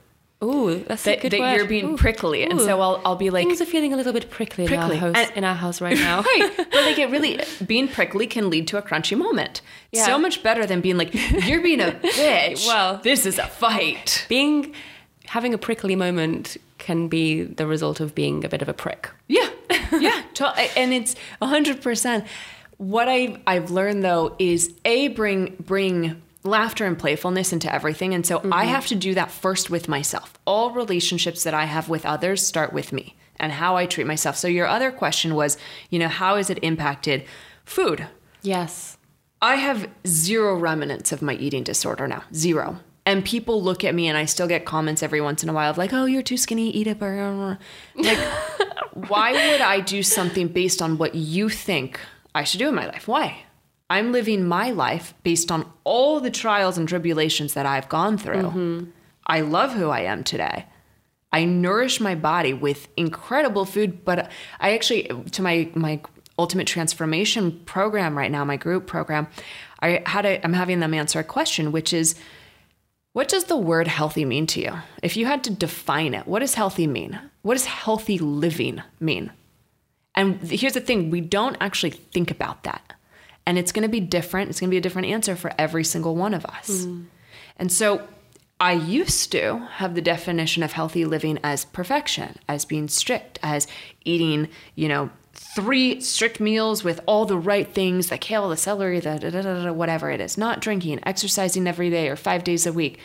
[0.42, 1.57] Ooh, that's a That, good that word.
[1.57, 1.97] you're being Ooh.
[1.97, 4.97] prickly, and so I'll I'll be like, Things are feeling a little bit prickly, Prickly.
[4.99, 6.20] In, our house, And- in our house right now.
[6.20, 9.62] right, but like it really being prickly can lead to a crunchy moment.
[9.90, 10.05] Yeah.
[10.05, 11.14] So much better than being like,
[11.49, 12.66] you're being a bitch.
[12.66, 14.26] Well- this is a fight.
[14.28, 14.74] Being
[15.26, 19.11] having a prickly moment can be the result of being a bit of a prick.
[19.26, 19.49] Yeah,
[19.93, 20.22] yeah,
[20.76, 22.26] and it's hundred percent.
[22.76, 28.26] What I I've learned though is a bring bring laughter and playfulness into everything, and
[28.26, 28.53] so I mm-hmm.
[28.68, 30.39] have to do that first with myself.
[30.45, 34.37] All relationships that I have with others start with me and how I treat myself.
[34.37, 35.57] So your other question was,
[35.91, 37.24] you know, how has it impacted
[37.64, 38.07] food?
[38.43, 38.99] Yes.
[39.41, 42.24] I have zero remnants of my eating disorder now.
[42.32, 42.80] Zero.
[43.07, 45.70] And people look at me and I still get comments every once in a while
[45.70, 47.59] of like, oh, you're too skinny, eat burger.
[47.96, 48.18] Like,
[49.09, 52.00] why would I do something based on what you think
[52.34, 53.07] I should do in my life?
[53.07, 53.44] Why?
[53.90, 58.42] I'm living my life based on all the trials and tribulations that I've gone through.
[58.42, 58.84] Mm-hmm.
[59.26, 60.66] I love who I am today.
[61.32, 64.30] I nourish my body with incredible food, but
[64.61, 66.00] I actually to my my
[66.38, 69.26] ultimate transformation program right now, my group program,
[69.80, 72.14] I had a I'm having them answer a question, which is
[73.14, 74.72] what does the word healthy mean to you?
[75.00, 77.18] If you had to define it, what does healthy mean?
[77.42, 79.30] What does healthy living mean?
[80.16, 82.92] And here's the thing we don't actually think about that.
[83.46, 84.50] And it's going to be different.
[84.50, 86.84] It's going to be a different answer for every single one of us.
[86.84, 87.04] Hmm.
[87.56, 88.04] And so
[88.58, 93.68] I used to have the definition of healthy living as perfection, as being strict, as
[94.04, 95.10] eating, you know,
[95.55, 99.42] three strict meals with all the right things the kale, the celery, the da, da,
[99.42, 102.98] da, whatever it is, not drinking, exercising every day or five days a week.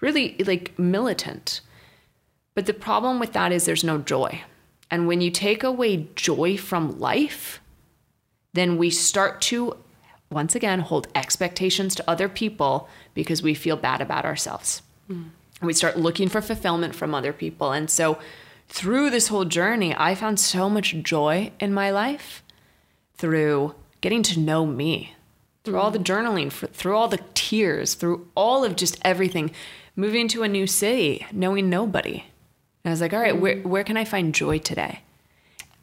[0.00, 1.60] Really like militant.
[2.54, 4.42] But the problem with that is there's no joy.
[4.90, 7.60] And when you take away joy from life,
[8.54, 9.76] then we start to
[10.30, 14.82] once again hold expectations to other people because we feel bad about ourselves.
[15.10, 15.30] Mm.
[15.60, 17.72] We start looking for fulfillment from other people.
[17.72, 18.18] And so
[18.70, 22.42] through this whole journey, I found so much joy in my life
[23.16, 25.14] through getting to know me,
[25.64, 29.50] through all the journaling, through all the tears, through all of just everything,
[29.96, 32.24] moving to a new city, knowing nobody.
[32.84, 35.00] And I was like, all right, where, where can I find joy today?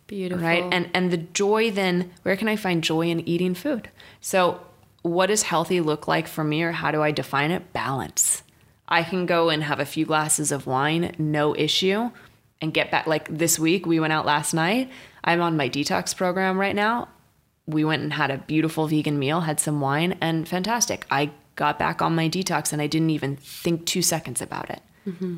[0.08, 0.46] Beautiful.
[0.46, 0.64] Right.
[0.72, 3.90] And and the joy then, where can I find joy in eating food?
[4.22, 4.62] So
[5.02, 7.74] what does healthy look like for me or how do I define it?
[7.74, 8.44] Balance.
[8.88, 12.12] I can go and have a few glasses of wine, no issue,
[12.62, 13.08] and get back.
[13.08, 14.89] Like this week, we went out last night.
[15.24, 17.10] I'm on my detox program right now.
[17.66, 21.05] We went and had a beautiful vegan meal, had some wine, and fantastic.
[21.12, 24.82] I got back on my detox and I didn't even think two seconds about it.
[25.05, 25.38] Mm-hmm.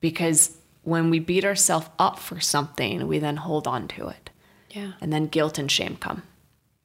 [0.00, 4.30] Because when we beat ourselves up for something, we then hold on to it.
[4.70, 4.92] Yeah.
[5.00, 6.22] And then guilt and shame come.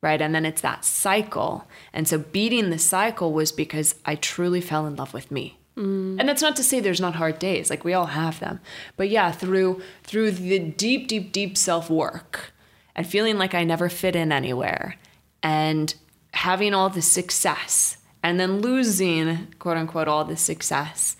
[0.02, 0.22] Right.
[0.22, 1.68] And then it's that cycle.
[1.92, 5.59] And so beating the cycle was because I truly fell in love with me.
[5.80, 6.20] Mm.
[6.20, 7.70] And that's not to say there's not hard days.
[7.70, 8.60] Like we all have them.
[8.98, 12.52] But yeah, through through the deep, deep, deep self-work
[12.96, 14.96] and feeling like I never fit in anywhere
[15.42, 15.94] and
[16.34, 21.16] having all the success and then losing quote unquote all the success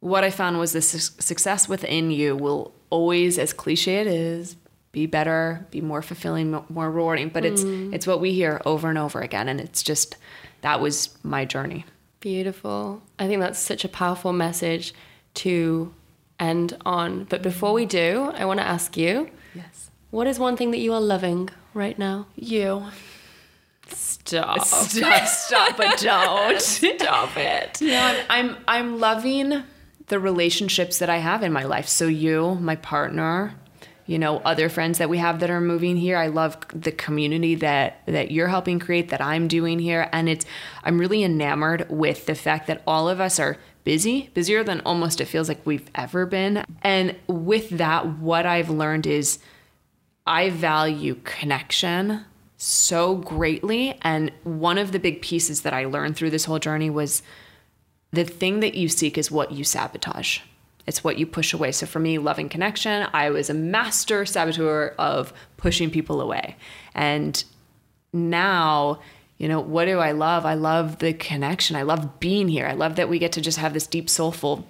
[0.00, 4.56] what I found was the su- success within you will always, as cliche it is,
[4.92, 7.28] be better, be more fulfilling, more rewarding.
[7.28, 7.92] But it's mm.
[7.92, 10.16] it's what we hear over and over again, and it's just
[10.62, 11.84] that was my journey.
[12.26, 13.02] Beautiful.
[13.20, 14.92] I think that's such a powerful message
[15.34, 15.94] to
[16.40, 17.22] end on.
[17.22, 19.30] But before we do, I want to ask you.
[19.54, 19.92] Yes.
[20.10, 22.26] What is one thing that you are loving right now?
[22.34, 22.86] You.
[23.90, 24.60] Stop.
[24.64, 25.28] Stop.
[25.28, 25.76] Stop.
[25.76, 26.60] But don't.
[27.00, 27.80] Stop it.
[27.80, 29.62] No, I'm, I'm I'm loving
[30.08, 31.86] the relationships that I have in my life.
[31.86, 33.54] So you, my partner,
[34.06, 36.16] you know, other friends that we have that are moving here.
[36.16, 40.46] I love the community that that you're helping create that I'm doing here and it's
[40.84, 45.20] I'm really enamored with the fact that all of us are busy, busier than almost
[45.20, 46.64] it feels like we've ever been.
[46.82, 49.38] And with that what I've learned is
[50.26, 52.24] I value connection
[52.56, 56.90] so greatly and one of the big pieces that I learned through this whole journey
[56.90, 57.22] was
[58.12, 60.40] the thing that you seek is what you sabotage.
[60.86, 61.72] It's what you push away.
[61.72, 66.56] So for me, loving connection, I was a master saboteur of pushing people away.
[66.94, 67.42] And
[68.12, 69.00] now,
[69.38, 70.46] you know, what do I love?
[70.46, 71.76] I love the connection.
[71.76, 72.66] I love being here.
[72.66, 74.66] I love that we get to just have this deep, soulful,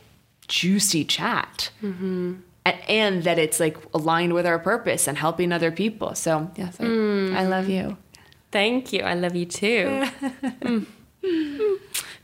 [0.49, 1.71] juicy chat.
[1.83, 2.37] Mm-hmm.
[2.65, 6.17] And, and, that it's like aligned with our purpose and helping other people.
[6.17, 7.37] So, yes, I, mm.
[7.37, 7.97] I love you.
[8.51, 9.03] Thank you.
[9.03, 10.05] I love you too.
[10.63, 10.87] mm.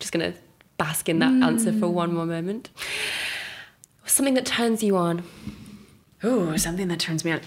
[0.01, 0.38] Just going to
[0.78, 1.45] bask in that mm.
[1.45, 2.70] answer for one more moment.
[4.05, 5.22] Something that turns you on.
[6.22, 7.40] Oh, something that turns me on.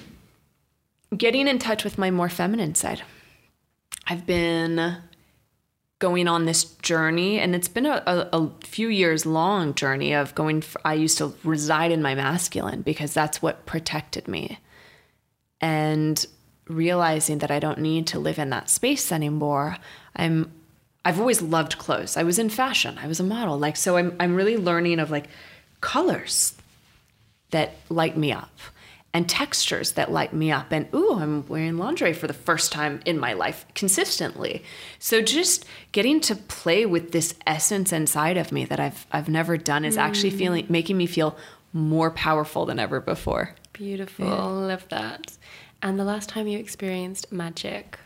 [1.16, 3.04] Getting in touch with my more feminine side.
[4.08, 4.98] I've been
[6.00, 10.36] going on this journey, and it's been a, a, a few years long journey of
[10.36, 10.62] going.
[10.62, 14.60] For, I used to reside in my masculine because that's what protected me.
[15.62, 16.26] And
[16.68, 19.78] realizing that I don't need to live in that space anymore,
[20.16, 20.52] I'm
[21.06, 22.18] I've always loved clothes.
[22.18, 22.98] I was in fashion.
[23.02, 23.58] I was a model.
[23.58, 25.28] Like so I'm I'm really learning of like
[25.86, 26.56] colors
[27.52, 28.50] that light me up
[29.14, 33.02] and textures that light me up and ooh, I'm wearing lingerie for the first time
[33.06, 34.64] in my life consistently.
[34.98, 39.58] So just getting to play with this essence inside of me that I've I've never
[39.58, 40.02] done is mm.
[40.02, 41.38] actually feeling making me feel
[41.72, 43.54] more powerful than ever before.
[43.72, 44.26] Beautiful.
[44.26, 44.44] Yeah.
[44.44, 45.38] Love that.
[45.84, 48.00] And the last time you experienced magic?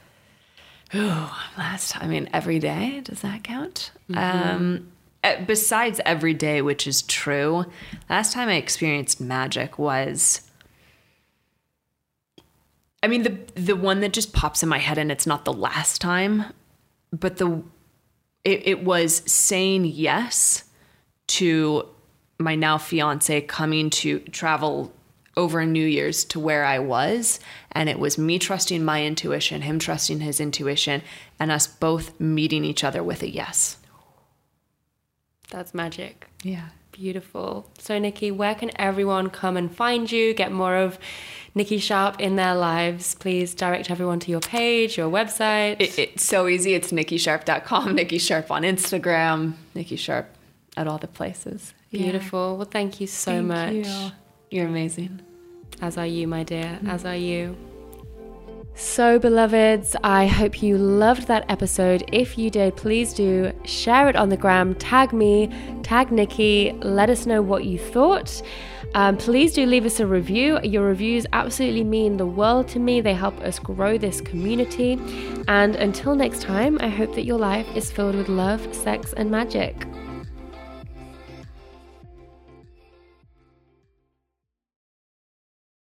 [0.93, 3.91] Oh, last I mean, every day, does that count?
[4.09, 4.49] Mm-hmm.
[4.49, 4.91] Um,
[5.23, 7.65] Uh, besides every day, which is true,
[8.09, 10.41] last time I experienced magic was.
[13.03, 15.53] I mean, the the one that just pops in my head, and it's not the
[15.53, 16.45] last time,
[17.11, 17.63] but the
[18.43, 20.63] it, it was saying yes
[21.27, 21.85] to
[22.37, 24.93] my now fiance coming to travel
[25.35, 27.39] over New Year's to where I was.
[27.71, 31.01] And it was me trusting my intuition, him trusting his intuition,
[31.39, 33.77] and us both meeting each other with a yes.
[35.49, 36.27] That's magic.
[36.43, 36.69] Yeah.
[36.91, 37.69] Beautiful.
[37.77, 40.99] So, Nikki, where can everyone come and find you, get more of
[41.55, 43.15] Nikki Sharp in their lives?
[43.15, 45.79] Please direct everyone to your page, your website.
[45.79, 46.73] It, it's so easy.
[46.73, 50.27] It's nikkisharp.com, Nikki Sharp on Instagram, Nikki Sharp
[50.75, 51.73] at all the places.
[51.91, 52.57] Beautiful.
[52.57, 53.87] Well, thank you so Thank much.
[53.87, 54.11] you.
[54.51, 55.21] You're amazing.
[55.81, 56.79] As are you, my dear.
[56.87, 57.11] As mm.
[57.11, 57.68] are you.
[58.79, 62.09] So, beloveds, I hope you loved that episode.
[62.13, 65.49] If you did, please do share it on the gram, tag me,
[65.83, 68.41] tag Nikki, let us know what you thought.
[68.95, 70.61] Um, please do leave us a review.
[70.63, 73.01] Your reviews absolutely mean the world to me.
[73.01, 74.97] They help us grow this community.
[75.49, 79.29] And until next time, I hope that your life is filled with love, sex, and
[79.29, 79.75] magic.